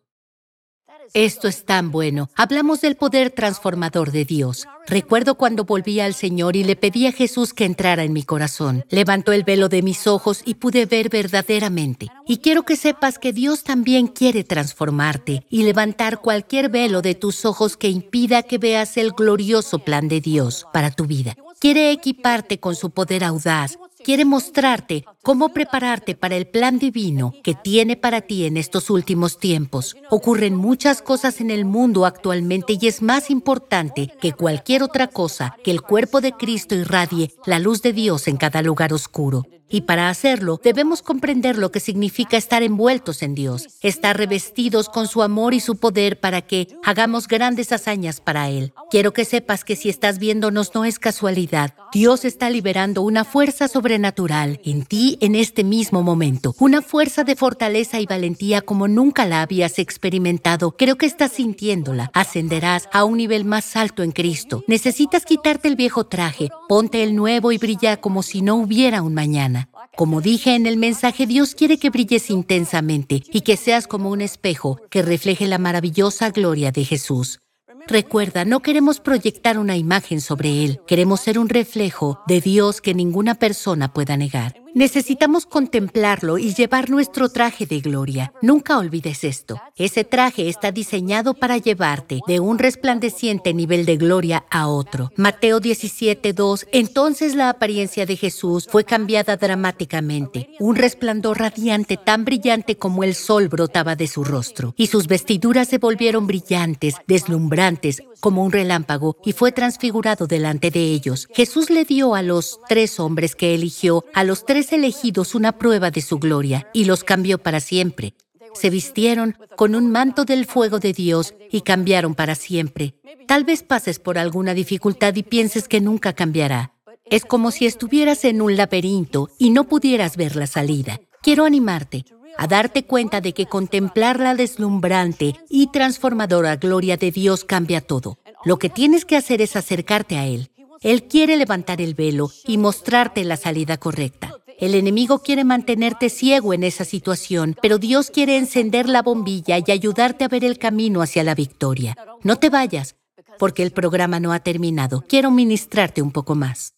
Esto 1.16 1.48
es 1.48 1.64
tan 1.64 1.92
bueno. 1.92 2.32
Hablamos 2.36 2.82
del 2.82 2.96
poder 2.96 3.30
transformador 3.30 4.12
de 4.12 4.26
Dios. 4.26 4.66
Recuerdo 4.88 5.36
cuando 5.36 5.64
volví 5.64 6.00
al 6.00 6.16
Señor 6.16 6.56
y 6.56 6.64
le 6.64 6.76
pedí 6.76 7.06
a 7.06 7.12
Jesús 7.12 7.54
que 7.54 7.66
entrara 7.66 8.04
en 8.04 8.14
mi 8.14 8.24
corazón. 8.24 8.84
Levantó 8.90 9.32
el 9.32 9.44
velo 9.44 9.70
de 9.70 9.84
mis 9.84 10.08
ojos 10.08 10.42
y 10.44 10.56
pude 10.56 10.88
ver 10.88 11.10
verdaderamente. 11.10 12.08
Y 12.26 12.38
quiero 12.38 12.64
que 12.64 12.76
sepas 12.76 13.20
que 13.20 13.32
Dios 13.32 13.64
también 13.64 14.08
quiere 14.08 14.44
transformarte 14.44 15.46
y 15.52 15.62
levantar 15.62 16.20
cualquier 16.20 16.70
velo 16.70 17.04
de 17.04 17.14
tus 17.14 17.46
ojos 17.46 17.78
que 17.78 17.90
impida 17.90 18.42
que 18.42 18.58
veas 18.58 18.98
el 18.98 19.12
glorioso 19.12 19.78
plan 19.78 20.08
de 20.08 20.20
Dios 20.20 20.66
para 20.74 20.90
tu 20.90 21.06
vida. 21.06 21.36
Quiere 21.60 21.92
equiparte 21.92 22.60
con 22.60 22.76
su 22.76 22.90
poder 22.90 23.24
audaz 23.24 23.78
quiere 24.04 24.26
mostrarte 24.26 25.06
cómo 25.22 25.50
prepararte 25.50 26.16
para 26.16 26.36
el 26.36 26.46
plan 26.46 26.78
divino 26.78 27.34
que 27.44 27.56
tiene 27.56 27.96
para 27.96 28.22
ti 28.22 28.46
en 28.46 28.58
estos 28.58 28.90
últimos 28.90 29.40
tiempos. 29.40 29.96
Ocurren 30.10 30.56
muchas 30.56 31.02
cosas 31.02 31.42
en 31.42 31.50
el 31.50 31.66
mundo 31.66 32.06
actualmente 32.06 32.78
y 32.80 32.88
es 32.88 33.02
más 33.02 33.30
importante 33.30 34.12
que 34.22 34.34
cualquier 34.34 34.84
otra 34.84 35.08
cosa 35.08 35.56
que 35.64 35.72
el 35.72 35.82
cuerpo 35.82 36.22
de 36.22 36.34
Cristo 36.34 36.76
irradie 36.76 37.32
la 37.46 37.60
luz 37.60 37.82
de 37.82 37.94
Dios 37.94 38.28
en 38.28 38.38
cada 38.38 38.62
lugar 38.62 38.94
oscuro. 38.94 39.46
Y 39.74 39.82
para 39.82 40.10
hacerlo, 40.10 40.62
debemos 40.64 41.02
comprender 41.02 41.58
lo 41.58 41.72
que 41.72 41.80
significa 41.80 42.38
estar 42.38 42.62
envueltos 42.62 43.24
en 43.24 43.34
Dios, 43.34 43.70
estar 43.82 44.16
revestidos 44.16 44.88
con 44.88 45.08
su 45.08 45.24
amor 45.24 45.56
y 45.56 45.60
su 45.60 45.78
poder 45.78 46.20
para 46.20 46.44
que 46.44 46.68
hagamos 46.84 47.28
grandes 47.28 47.72
hazañas 47.72 48.22
para 48.22 48.52
Él. 48.52 48.72
Quiero 48.92 49.14
que 49.14 49.26
sepas 49.26 49.64
que 49.64 49.76
si 49.76 49.90
estás 49.90 50.20
viéndonos 50.20 50.76
no 50.76 50.86
es 50.86 51.00
casualidad. 51.00 51.74
Dios 51.92 52.24
está 52.24 52.52
liberando 52.52 53.02
una 53.02 53.24
fuerza 53.24 53.68
sobrenatural 53.68 54.62
en 54.64 54.86
ti 54.86 55.18
en 55.22 55.34
este 55.34 55.64
mismo 55.64 56.04
momento, 56.04 56.54
una 56.60 56.84
fuerza 56.84 57.24
de 57.24 57.36
fortaleza 57.36 58.00
y 58.00 58.06
valentía 58.06 58.62
como 58.62 58.88
nunca 58.88 59.26
la 59.26 59.42
habías 59.42 59.80
experimentado. 59.80 60.74
Creo 60.78 60.98
que 60.98 61.08
estás 61.08 61.32
sintiéndola. 61.32 62.12
Ascenderás 62.14 62.90
a 62.94 63.06
un 63.06 63.18
nivel 63.18 63.44
más 63.44 63.76
alto 63.76 64.04
en 64.04 64.12
Cristo. 64.12 64.64
Necesitas 64.68 65.26
quitarte 65.26 65.68
el 65.68 65.76
viejo 65.76 66.04
traje, 66.04 66.52
ponte 66.70 67.02
el 67.02 67.16
nuevo 67.16 67.52
y 67.52 67.58
brilla 67.58 67.98
como 67.98 68.22
si 68.22 68.44
no 68.44 68.54
hubiera 68.54 69.02
un 69.02 69.16
mañana. 69.16 69.63
Como 69.96 70.22
dije 70.22 70.56
en 70.56 70.66
el 70.66 70.78
mensaje, 70.78 71.26
Dios 71.26 71.56
quiere 71.56 71.78
que 71.78 71.90
brilles 71.90 72.30
intensamente 72.30 73.22
y 73.32 73.42
que 73.42 73.58
seas 73.58 73.88
como 73.88 74.10
un 74.10 74.22
espejo 74.22 74.80
que 74.90 75.02
refleje 75.02 75.48
la 75.48 75.58
maravillosa 75.58 76.30
gloria 76.30 76.72
de 76.72 76.86
Jesús. 76.86 77.40
Recuerda, 77.88 78.46
no 78.46 78.62
queremos 78.62 79.00
proyectar 79.00 79.60
una 79.60 79.76
imagen 79.76 80.22
sobre 80.22 80.64
Él, 80.64 80.80
queremos 80.88 81.20
ser 81.20 81.38
un 81.38 81.50
reflejo 81.50 82.20
de 82.28 82.40
Dios 82.40 82.80
que 82.80 82.94
ninguna 82.94 83.36
persona 83.36 83.92
pueda 83.94 84.16
negar. 84.16 84.63
Necesitamos 84.76 85.46
contemplarlo 85.46 86.40
y 86.40 86.56
llevar 86.56 86.90
nuestro 86.90 87.30
traje 87.30 87.68
de 87.68 87.80
gloria. 87.80 88.34
Nunca 88.42 88.80
olvides 88.80 89.24
esto. 89.24 89.62
Ese 89.76 90.04
traje 90.04 90.50
está 90.50 90.72
diseñado 90.72 91.36
para 91.36 91.60
llevarte 91.60 92.22
de 92.28 92.40
un 92.40 92.58
resplandeciente 92.58 93.54
nivel 93.54 93.86
de 93.86 93.98
gloria 93.98 94.46
a 94.50 94.68
otro. 94.68 95.12
Mateo 95.16 95.60
17:2. 95.60 96.66
Entonces 96.72 97.36
la 97.36 97.50
apariencia 97.50 98.08
de 98.08 98.18
Jesús 98.18 98.68
fue 98.68 98.84
cambiada 98.84 99.38
dramáticamente. 99.38 100.50
Un 100.60 100.76
resplandor 100.76 101.40
radiante 101.40 101.98
tan 101.98 102.26
brillante 102.26 102.76
como 102.76 103.04
el 103.04 103.14
sol 103.14 103.50
brotaba 103.50 103.96
de 103.96 104.08
su 104.08 104.24
rostro, 104.24 104.74
y 104.76 104.88
sus 104.88 105.06
vestiduras 105.06 105.68
se 105.68 105.78
volvieron 105.78 106.26
brillantes, 106.26 106.96
deslumbrantes, 107.06 108.02
como 108.24 108.46
un 108.46 108.54
relámpago 108.54 109.18
y 109.26 109.34
fue 109.34 109.52
transfigurado 109.52 110.28
delante 110.28 110.72
de 110.72 110.80
ellos. 110.80 111.28
Jesús 111.34 111.70
le 111.70 111.84
dio 111.84 112.16
a 112.16 112.22
los 112.22 112.62
tres 112.70 112.98
hombres 113.02 113.36
que 113.36 113.54
eligió, 113.54 114.06
a 114.14 114.24
los 114.24 114.46
tres 114.46 114.63
elegidos, 114.72 115.36
una 115.36 115.58
prueba 115.58 115.92
de 115.92 116.02
su 116.02 116.20
gloria 116.20 116.70
y 116.74 116.86
los 116.86 117.04
cambió 117.04 117.38
para 117.38 117.60
siempre. 117.60 118.14
Se 118.54 118.70
vistieron 118.70 119.36
con 119.56 119.76
un 119.76 119.92
manto 119.92 120.26
del 120.26 120.46
fuego 120.46 120.80
de 120.80 120.94
Dios 120.94 121.34
y 121.52 121.62
cambiaron 121.62 122.16
para 122.16 122.36
siempre. 122.36 122.96
Tal 123.28 123.44
vez 123.44 123.64
pases 123.64 124.00
por 124.00 124.18
alguna 124.18 124.54
dificultad 124.54 125.16
y 125.16 125.24
pienses 125.24 125.68
que 125.68 125.82
nunca 125.82 126.14
cambiará. 126.14 126.74
Es 127.06 127.26
como 127.26 127.52
si 127.52 127.66
estuvieras 127.66 128.24
en 128.26 128.42
un 128.42 128.56
laberinto 128.56 129.30
y 129.38 129.50
no 129.50 129.66
pudieras 129.66 130.18
ver 130.18 130.36
la 130.36 130.48
salida. 130.48 131.02
Quiero 131.22 131.46
animarte 131.46 132.06
a 132.38 132.48
darte 132.48 132.86
cuenta 132.86 133.22
de 133.22 133.34
que 133.34 133.46
contemplar 133.46 134.20
la 134.20 134.36
deslumbrante 134.36 135.36
y 135.50 135.68
transformadora 135.68 136.56
gloria 136.56 136.98
de 136.98 137.12
Dios 137.12 137.44
cambia 137.44 137.82
todo. 137.82 138.18
Lo 138.46 138.58
que 138.58 138.70
tienes 138.70 139.06
que 139.06 139.16
hacer 139.16 139.42
es 139.42 139.56
acercarte 139.56 140.18
a 140.18 140.26
Él. 140.26 140.50
Él 140.82 141.04
quiere 141.04 141.38
levantar 141.38 141.80
el 141.82 141.94
velo 141.94 142.30
y 142.46 142.58
mostrarte 142.58 143.24
la 143.24 143.38
salida 143.38 143.78
correcta. 143.78 144.34
El 144.60 144.76
enemigo 144.76 145.20
quiere 145.20 145.44
mantenerte 145.44 146.10
ciego 146.10 146.54
en 146.54 146.64
esa 146.64 146.86
situación, 146.86 147.56
pero 147.62 147.78
Dios 147.78 148.10
quiere 148.12 148.38
encender 148.38 148.88
la 148.88 149.02
bombilla 149.02 149.58
y 149.58 149.72
ayudarte 149.72 150.24
a 150.24 150.28
ver 150.28 150.44
el 150.46 150.58
camino 150.58 151.02
hacia 151.02 151.24
la 151.24 151.36
victoria. 151.36 151.96
No 152.24 152.38
te 152.38 152.50
vayas, 152.50 152.96
porque 153.40 153.64
el 153.64 153.72
programa 153.72 154.20
no 154.20 154.32
ha 154.32 154.40
terminado. 154.40 155.04
Quiero 155.08 155.32
ministrarte 155.32 156.02
un 156.02 156.12
poco 156.12 156.36
más. 156.36 156.76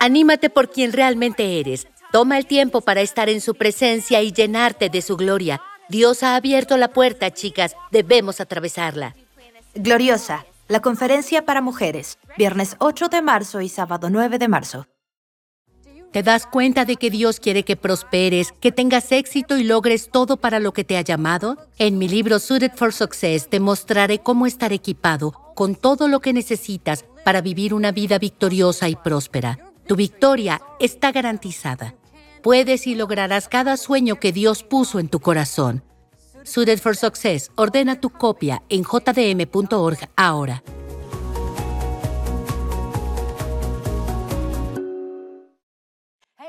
Anímate 0.00 0.50
por 0.50 0.70
quien 0.70 0.92
realmente 0.92 1.60
eres. 1.60 1.86
Toma 2.10 2.36
el 2.36 2.46
tiempo 2.46 2.80
para 2.80 3.00
estar 3.00 3.28
en 3.28 3.40
su 3.40 3.54
presencia 3.54 4.20
y 4.20 4.32
llenarte 4.32 4.90
de 4.90 5.00
su 5.00 5.16
gloria. 5.16 5.62
Dios 5.88 6.22
ha 6.22 6.36
abierto 6.36 6.76
la 6.76 6.88
puerta, 6.88 7.30
chicas. 7.30 7.74
Debemos 7.90 8.40
atravesarla. 8.40 9.14
Gloriosa, 9.74 10.44
la 10.68 10.80
conferencia 10.80 11.44
para 11.44 11.60
mujeres, 11.60 12.18
viernes 12.36 12.76
8 12.80 13.08
de 13.08 13.22
marzo 13.22 13.60
y 13.60 13.68
sábado 13.68 14.10
9 14.10 14.38
de 14.38 14.48
marzo. 14.48 14.86
¿Te 16.12 16.22
das 16.22 16.46
cuenta 16.46 16.84
de 16.84 16.96
que 16.96 17.08
Dios 17.08 17.40
quiere 17.40 17.62
que 17.62 17.74
prosperes, 17.74 18.52
que 18.60 18.70
tengas 18.70 19.10
éxito 19.12 19.56
y 19.56 19.64
logres 19.64 20.10
todo 20.10 20.36
para 20.36 20.60
lo 20.60 20.74
que 20.74 20.84
te 20.84 20.98
ha 20.98 21.00
llamado? 21.00 21.56
En 21.78 21.96
mi 21.96 22.06
libro 22.06 22.38
Suited 22.38 22.72
for 22.76 22.92
Success 22.92 23.48
te 23.48 23.60
mostraré 23.60 24.18
cómo 24.18 24.46
estar 24.46 24.74
equipado 24.74 25.32
con 25.54 25.74
todo 25.74 26.08
lo 26.08 26.20
que 26.20 26.34
necesitas 26.34 27.06
para 27.24 27.40
vivir 27.40 27.72
una 27.72 27.92
vida 27.92 28.18
victoriosa 28.18 28.90
y 28.90 28.96
próspera. 28.96 29.58
Tu 29.86 29.96
victoria 29.96 30.60
está 30.80 31.12
garantizada. 31.12 31.94
Puedes 32.42 32.86
y 32.86 32.94
lograrás 32.94 33.48
cada 33.48 33.78
sueño 33.78 34.20
que 34.20 34.32
Dios 34.32 34.64
puso 34.64 34.98
en 34.98 35.08
tu 35.08 35.18
corazón. 35.20 35.82
Suited 36.44 36.78
for 36.78 36.94
Success, 36.94 37.50
ordena 37.56 38.00
tu 38.00 38.10
copia 38.10 38.62
en 38.68 38.82
jdm.org 38.82 40.10
ahora. 40.16 40.62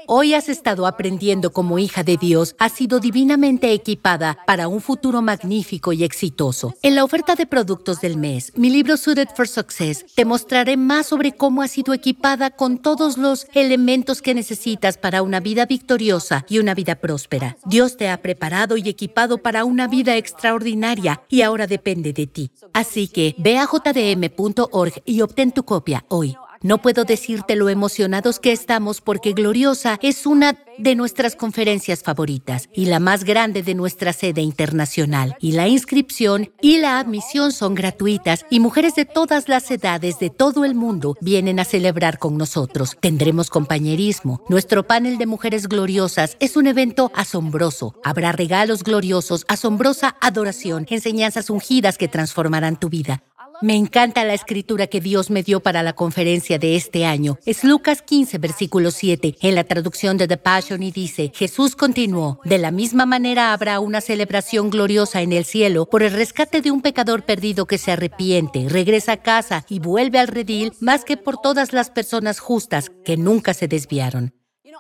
Hoy 0.08 0.34
has 0.34 0.50
estado 0.50 0.86
aprendiendo 0.86 1.54
como 1.54 1.80
hija 1.80 2.04
de 2.04 2.18
Dios, 2.18 2.56
has 2.60 2.74
sido 2.74 3.00
divinamente 3.00 3.72
equipada 3.72 4.38
para 4.46 4.68
un 4.68 4.82
futuro 4.82 5.22
magnífico 5.22 5.94
y 5.94 6.04
exitoso. 6.04 6.76
En 6.82 6.96
la 6.96 7.04
oferta 7.04 7.36
de 7.36 7.46
productos 7.46 8.02
del 8.02 8.18
mes, 8.18 8.52
mi 8.56 8.70
libro 8.70 8.98
Suited 8.98 9.30
for 9.36 9.48
Success, 9.48 10.06
te 10.14 10.26
mostraré 10.26 10.76
más 10.76 11.08
sobre 11.08 11.32
cómo 11.32 11.62
has 11.62 11.72
sido 11.72 11.94
equipada 11.94 12.50
con 12.50 12.80
todos 12.80 13.18
los 13.18 13.48
elementos 13.54 14.22
que 14.22 14.34
necesitas 14.34 14.98
para 14.98 15.22
una 15.22 15.40
vida 15.40 15.66
victoriosa 15.66 16.46
y 16.50 16.60
una 16.60 16.74
vida 16.74 16.96
próspera. 16.96 17.58
Dios 17.66 17.96
te 17.96 18.10
ha 18.10 18.22
preparado 18.22 18.76
y 18.76 18.90
equipado 18.90 19.38
para 19.38 19.64
una 19.64 19.88
vida 19.88 20.18
extraordinaria 20.18 21.22
y 21.30 21.42
ahora 21.44 21.66
depende 21.66 22.12
de 22.12 22.28
ti. 22.28 22.52
Así 22.74 23.08
que 23.08 23.36
ve 23.38 23.58
a 23.58 23.68
jdm.org 23.68 24.94
y 25.06 25.22
obtén 25.22 25.52
tu 25.52 25.64
copia 25.64 26.06
hoy. 26.10 26.36
No 26.64 26.78
puedo 26.78 27.04
decirte 27.04 27.58
lo 27.58 27.68
emocionados 27.68 28.40
que 28.40 28.54
estamos 28.54 29.02
porque 29.02 29.34
Gloriosa 29.34 30.00
es 30.02 30.26
una 30.26 30.58
de 30.78 30.96
nuestras 30.96 31.36
conferencias 31.36 32.04
favoritas 32.04 32.70
y 32.74 32.86
la 32.86 33.02
más 33.02 33.26
grande 33.26 33.64
de 33.64 33.76
nuestra 33.76 34.14
sede 34.14 34.40
internacional. 34.42 35.36
Y 35.42 35.52
la 35.52 35.68
inscripción 35.68 36.54
y 36.62 36.78
la 36.78 37.00
admisión 37.00 37.52
son 37.52 37.76
gratuitas 37.76 38.46
y 38.50 38.62
mujeres 38.62 38.96
de 38.96 39.04
todas 39.04 39.50
las 39.50 39.70
edades 39.72 40.20
de 40.20 40.30
todo 40.30 40.64
el 40.64 40.74
mundo 40.74 41.18
vienen 41.20 41.60
a 41.60 41.66
celebrar 41.66 42.18
con 42.18 42.38
nosotros. 42.38 42.96
Tendremos 43.02 43.50
compañerismo. 43.50 44.42
Nuestro 44.48 44.88
panel 44.88 45.18
de 45.18 45.26
mujeres 45.26 45.68
gloriosas 45.68 46.38
es 46.40 46.56
un 46.56 46.68
evento 46.68 47.12
asombroso. 47.14 47.96
Habrá 48.06 48.32
regalos 48.32 48.84
gloriosos, 48.84 49.44
asombrosa 49.50 50.16
adoración, 50.22 50.86
enseñanzas 50.90 51.50
ungidas 51.50 51.98
que 51.98 52.08
transformarán 52.08 52.80
tu 52.80 52.88
vida. 52.88 53.22
Me 53.64 53.78
encanta 53.78 54.26
la 54.26 54.34
escritura 54.34 54.88
que 54.88 55.00
Dios 55.00 55.30
me 55.30 55.42
dio 55.42 55.62
para 55.62 55.84
la 55.84 55.94
conferencia 55.94 56.60
de 56.60 56.76
este 56.76 57.06
año. 57.06 57.40
Es 57.46 57.64
Lucas 57.64 58.02
15, 58.02 58.38
versículo 58.38 58.92
7, 58.92 59.38
en 59.40 59.56
la 59.56 59.64
traducción 59.64 60.18
de 60.18 60.28
The 60.28 60.36
Passion 60.36 60.84
y 60.84 60.92
dice, 60.92 61.32
Jesús 61.34 61.78
continuó, 61.78 62.42
de 62.44 62.58
la 62.58 62.72
misma 62.72 63.06
manera 63.06 63.54
habrá 63.54 63.80
una 63.80 64.02
celebración 64.02 64.70
gloriosa 64.70 65.22
en 65.22 65.32
el 65.32 65.46
cielo 65.46 65.86
por 65.86 66.04
el 66.04 66.12
rescate 66.12 66.60
de 66.60 66.72
un 66.72 66.82
pecador 66.82 67.24
perdido 67.24 67.66
que 67.66 67.78
se 67.78 67.94
arrepiente, 67.94 68.68
regresa 68.68 69.14
a 69.14 69.22
casa 69.22 69.64
y 69.70 69.80
vuelve 69.80 70.20
al 70.20 70.28
redil 70.28 70.74
más 70.82 71.06
que 71.06 71.16
por 71.16 71.38
todas 71.38 71.72
las 71.72 71.90
personas 71.90 72.42
justas 72.42 72.92
que 73.06 73.16
nunca 73.16 73.54
se 73.54 73.70
desviaron. 73.70 74.34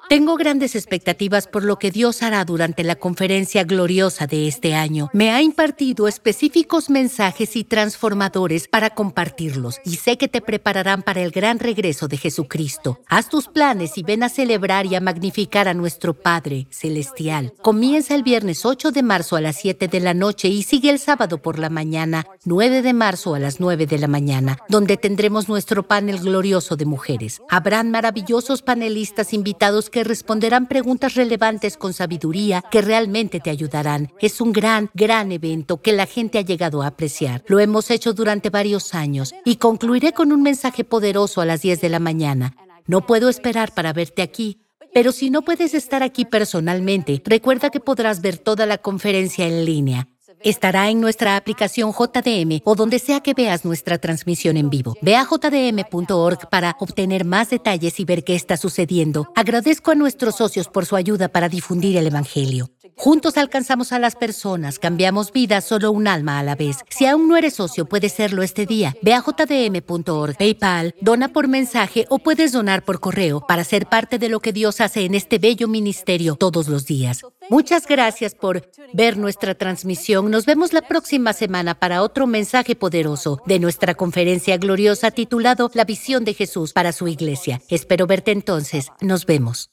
Tengo 0.09 0.35
grandes 0.35 0.75
expectativas 0.75 1.47
por 1.47 1.63
lo 1.63 1.79
que 1.79 1.89
Dios 1.89 2.21
hará 2.23 2.43
durante 2.45 2.83
la 2.83 2.95
conferencia 2.95 3.63
gloriosa 3.63 4.27
de 4.27 4.47
este 4.47 4.75
año. 4.75 5.09
Me 5.13 5.31
ha 5.31 5.41
impartido 5.41 6.07
específicos 6.07 6.89
mensajes 6.89 7.55
y 7.55 7.63
transformadores 7.63 8.67
para 8.67 8.91
compartirlos 8.91 9.79
y 9.85 9.95
sé 9.95 10.17
que 10.17 10.27
te 10.27 10.41
prepararán 10.41 11.03
para 11.03 11.21
el 11.21 11.31
gran 11.31 11.59
regreso 11.59 12.07
de 12.07 12.17
Jesucristo. 12.17 12.99
Haz 13.07 13.29
tus 13.29 13.47
planes 13.47 13.97
y 13.97 14.03
ven 14.03 14.23
a 14.23 14.29
celebrar 14.29 14.85
y 14.85 14.95
a 14.95 15.01
magnificar 15.01 15.67
a 15.67 15.73
nuestro 15.73 16.13
Padre 16.13 16.67
Celestial. 16.69 17.53
Comienza 17.61 18.13
el 18.13 18.23
viernes 18.23 18.65
8 18.65 18.91
de 18.91 19.03
marzo 19.03 19.35
a 19.35 19.41
las 19.41 19.55
7 19.55 19.87
de 19.87 19.99
la 19.99 20.13
noche 20.13 20.49
y 20.49 20.63
sigue 20.63 20.89
el 20.89 20.99
sábado 20.99 21.37
por 21.37 21.59
la 21.59 21.69
mañana 21.69 22.25
9 22.45 22.81
de 22.81 22.93
marzo 22.93 23.35
a 23.35 23.39
las 23.39 23.59
9 23.59 23.87
de 23.87 23.97
la 23.97 24.07
mañana, 24.07 24.59
donde 24.67 24.97
tendremos 24.97 25.47
nuestro 25.47 25.83
panel 25.83 26.19
glorioso 26.19 26.75
de 26.75 26.85
mujeres. 26.85 27.41
Habrán 27.49 27.89
maravillosos 27.89 28.61
panelistas 28.61 29.33
invitados 29.33 29.89
que 29.93 30.03
responderán 30.03 30.67
preguntas 30.67 31.13
relevantes 31.13 31.77
con 31.77 31.93
sabiduría 31.93 32.63
que 32.71 32.81
realmente 32.81 33.39
te 33.39 33.51
ayudarán. 33.51 34.11
Es 34.19 34.41
un 34.41 34.51
gran, 34.51 34.89
gran 34.95 35.31
evento 35.31 35.81
que 35.81 35.93
la 35.93 36.07
gente 36.07 36.39
ha 36.39 36.41
llegado 36.41 36.81
a 36.81 36.87
apreciar. 36.87 37.43
Lo 37.47 37.59
hemos 37.59 37.91
hecho 37.91 38.13
durante 38.13 38.49
varios 38.49 38.95
años 38.95 39.35
y 39.45 39.57
concluiré 39.57 40.11
con 40.11 40.31
un 40.31 40.41
mensaje 40.41 40.83
poderoso 40.83 41.41
a 41.41 41.45
las 41.45 41.61
10 41.61 41.79
de 41.79 41.89
la 41.89 41.99
mañana. 41.99 42.55
No 42.87 43.05
puedo 43.05 43.29
esperar 43.29 43.71
para 43.73 43.93
verte 43.93 44.23
aquí. 44.23 44.59
Pero 44.95 45.11
si 45.11 45.29
no 45.29 45.43
puedes 45.43 45.73
estar 45.73 46.03
aquí 46.03 46.25
personalmente, 46.25 47.21
recuerda 47.25 47.69
que 47.69 47.79
podrás 47.79 48.21
ver 48.21 48.37
toda 48.37 48.65
la 48.65 48.79
conferencia 48.79 49.47
en 49.47 49.65
línea. 49.65 50.07
Estará 50.43 50.89
en 50.89 50.99
nuestra 50.99 51.37
aplicación 51.37 51.93
JDM 51.93 52.59
o 52.65 52.75
donde 52.75 52.99
sea 52.99 53.21
que 53.21 53.33
veas 53.33 53.63
nuestra 53.63 53.97
transmisión 53.97 54.57
en 54.57 54.69
vivo. 54.69 54.97
Ve 55.01 55.15
a 55.15 55.23
jdm.org 55.23 56.49
para 56.49 56.75
obtener 56.79 57.23
más 57.23 57.49
detalles 57.49 57.97
y 58.01 58.03
ver 58.03 58.25
qué 58.25 58.35
está 58.35 58.57
sucediendo. 58.57 59.31
Agradezco 59.35 59.91
a 59.91 59.95
nuestros 59.95 60.35
socios 60.35 60.67
por 60.67 60.85
su 60.85 60.97
ayuda 60.97 61.29
para 61.29 61.47
difundir 61.47 61.95
el 61.95 62.07
Evangelio. 62.07 62.69
Juntos 62.97 63.37
alcanzamos 63.37 63.91
a 63.93 63.99
las 63.99 64.15
personas, 64.15 64.79
cambiamos 64.79 65.31
vidas 65.31 65.63
solo 65.63 65.91
un 65.91 66.07
alma 66.07 66.39
a 66.39 66.43
la 66.43 66.55
vez. 66.55 66.77
Si 66.89 67.05
aún 67.05 67.27
no 67.27 67.37
eres 67.37 67.55
socio, 67.55 67.85
puedes 67.85 68.11
serlo 68.11 68.43
este 68.43 68.65
día. 68.65 68.95
Ve 69.01 69.13
a 69.13 69.21
jdm.org, 69.21 70.37
PayPal, 70.37 70.93
dona 71.01 71.29
por 71.29 71.47
mensaje 71.47 72.05
o 72.09 72.19
puedes 72.19 72.51
donar 72.51 72.83
por 72.83 72.99
correo 72.99 73.41
para 73.47 73.63
ser 73.63 73.87
parte 73.87 74.19
de 74.19 74.29
lo 74.29 74.41
que 74.41 74.53
Dios 74.53 74.81
hace 74.81 75.05
en 75.05 75.15
este 75.15 75.39
bello 75.39 75.67
ministerio 75.67 76.35
todos 76.35 76.67
los 76.67 76.85
días. 76.85 77.21
Muchas 77.53 77.85
gracias 77.85 78.33
por 78.33 78.67
ver 78.93 79.15
nuestra 79.15 79.53
transmisión. 79.53 80.31
Nos 80.31 80.47
vemos 80.47 80.73
la 80.73 80.81
próxima 80.81 81.33
semana 81.33 81.75
para 81.75 82.01
otro 82.01 82.25
mensaje 82.25 82.75
poderoso 82.75 83.43
de 83.45 83.59
nuestra 83.59 83.93
conferencia 83.93 84.57
gloriosa 84.57 85.11
titulado 85.11 85.69
La 85.75 85.85
visión 85.85 86.25
de 86.25 86.33
Jesús 86.33 86.73
para 86.73 86.91
su 86.91 87.07
iglesia. 87.07 87.61
Espero 87.69 88.07
verte 88.07 88.31
entonces. 88.31 88.87
Nos 89.01 89.27
vemos. 89.27 89.72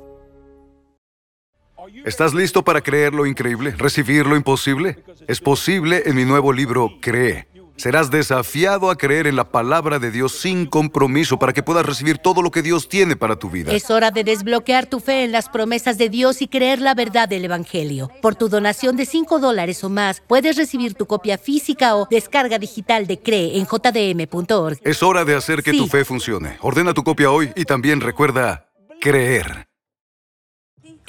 ¿Estás 2.05 2.33
listo 2.33 2.63
para 2.63 2.81
creer 2.81 3.13
lo 3.13 3.25
increíble? 3.25 3.73
¿Recibir 3.77 4.25
lo 4.25 4.35
imposible? 4.35 5.03
Es 5.27 5.39
posible 5.39 6.03
en 6.05 6.15
mi 6.15 6.25
nuevo 6.25 6.53
libro 6.53 6.89
Cree. 7.01 7.47
Serás 7.77 8.11
desafiado 8.11 8.91
a 8.91 8.95
creer 8.95 9.25
en 9.25 9.35
la 9.35 9.49
palabra 9.49 9.97
de 9.97 10.11
Dios 10.11 10.33
sin 10.33 10.67
compromiso 10.67 11.39
para 11.39 11.51
que 11.51 11.63
puedas 11.63 11.83
recibir 11.83 12.19
todo 12.19 12.43
lo 12.43 12.51
que 12.51 12.61
Dios 12.61 12.87
tiene 12.87 13.15
para 13.15 13.37
tu 13.37 13.49
vida. 13.49 13.71
Es 13.73 13.89
hora 13.89 14.11
de 14.11 14.23
desbloquear 14.23 14.85
tu 14.85 14.99
fe 14.99 15.23
en 15.23 15.31
las 15.31 15.49
promesas 15.49 15.97
de 15.97 16.09
Dios 16.09 16.43
y 16.43 16.47
creer 16.47 16.79
la 16.79 16.93
verdad 16.93 17.27
del 17.27 17.45
Evangelio. 17.45 18.11
Por 18.21 18.35
tu 18.35 18.49
donación 18.49 18.97
de 18.97 19.07
5 19.07 19.39
dólares 19.39 19.83
o 19.83 19.89
más, 19.89 20.21
puedes 20.27 20.57
recibir 20.57 20.93
tu 20.93 21.07
copia 21.07 21.39
física 21.39 21.95
o 21.95 22.07
descarga 22.11 22.59
digital 22.59 23.07
de 23.07 23.19
Cree 23.19 23.57
en 23.57 23.65
jdm.org. 23.65 24.77
Es 24.83 25.01
hora 25.01 25.25
de 25.25 25.33
hacer 25.35 25.63
que 25.63 25.71
Sí. 25.71 25.77
tu 25.77 25.87
fe 25.87 26.05
funcione. 26.05 26.57
Ordena 26.61 26.93
tu 26.93 27.03
copia 27.03 27.31
hoy 27.31 27.51
y 27.55 27.65
también 27.65 27.99
recuerda 28.01 28.67
creer. 28.99 29.70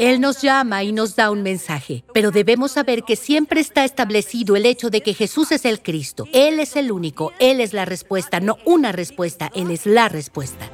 Él 0.02 0.20
nos 0.20 0.42
llama 0.42 0.82
y 0.82 0.90
nos 0.90 1.14
da 1.14 1.30
un 1.30 1.44
mensaje, 1.44 2.02
pero 2.12 2.32
debemos 2.32 2.72
saber 2.72 3.04
que 3.04 3.14
siempre 3.14 3.60
está 3.60 3.84
establecido 3.84 4.56
el 4.56 4.66
hecho 4.66 4.90
de 4.90 5.00
que 5.00 5.14
Jesús 5.14 5.52
es 5.52 5.64
el 5.64 5.80
Cristo. 5.80 6.26
Él 6.32 6.58
es 6.58 6.74
el 6.74 6.90
único, 6.90 7.30
Él 7.38 7.60
es 7.60 7.72
la 7.72 7.84
respuesta, 7.84 8.40
no 8.40 8.58
una 8.64 8.90
respuesta, 8.90 9.52
Él 9.54 9.70
es 9.70 9.86
la 9.86 10.08
respuesta. 10.08 10.68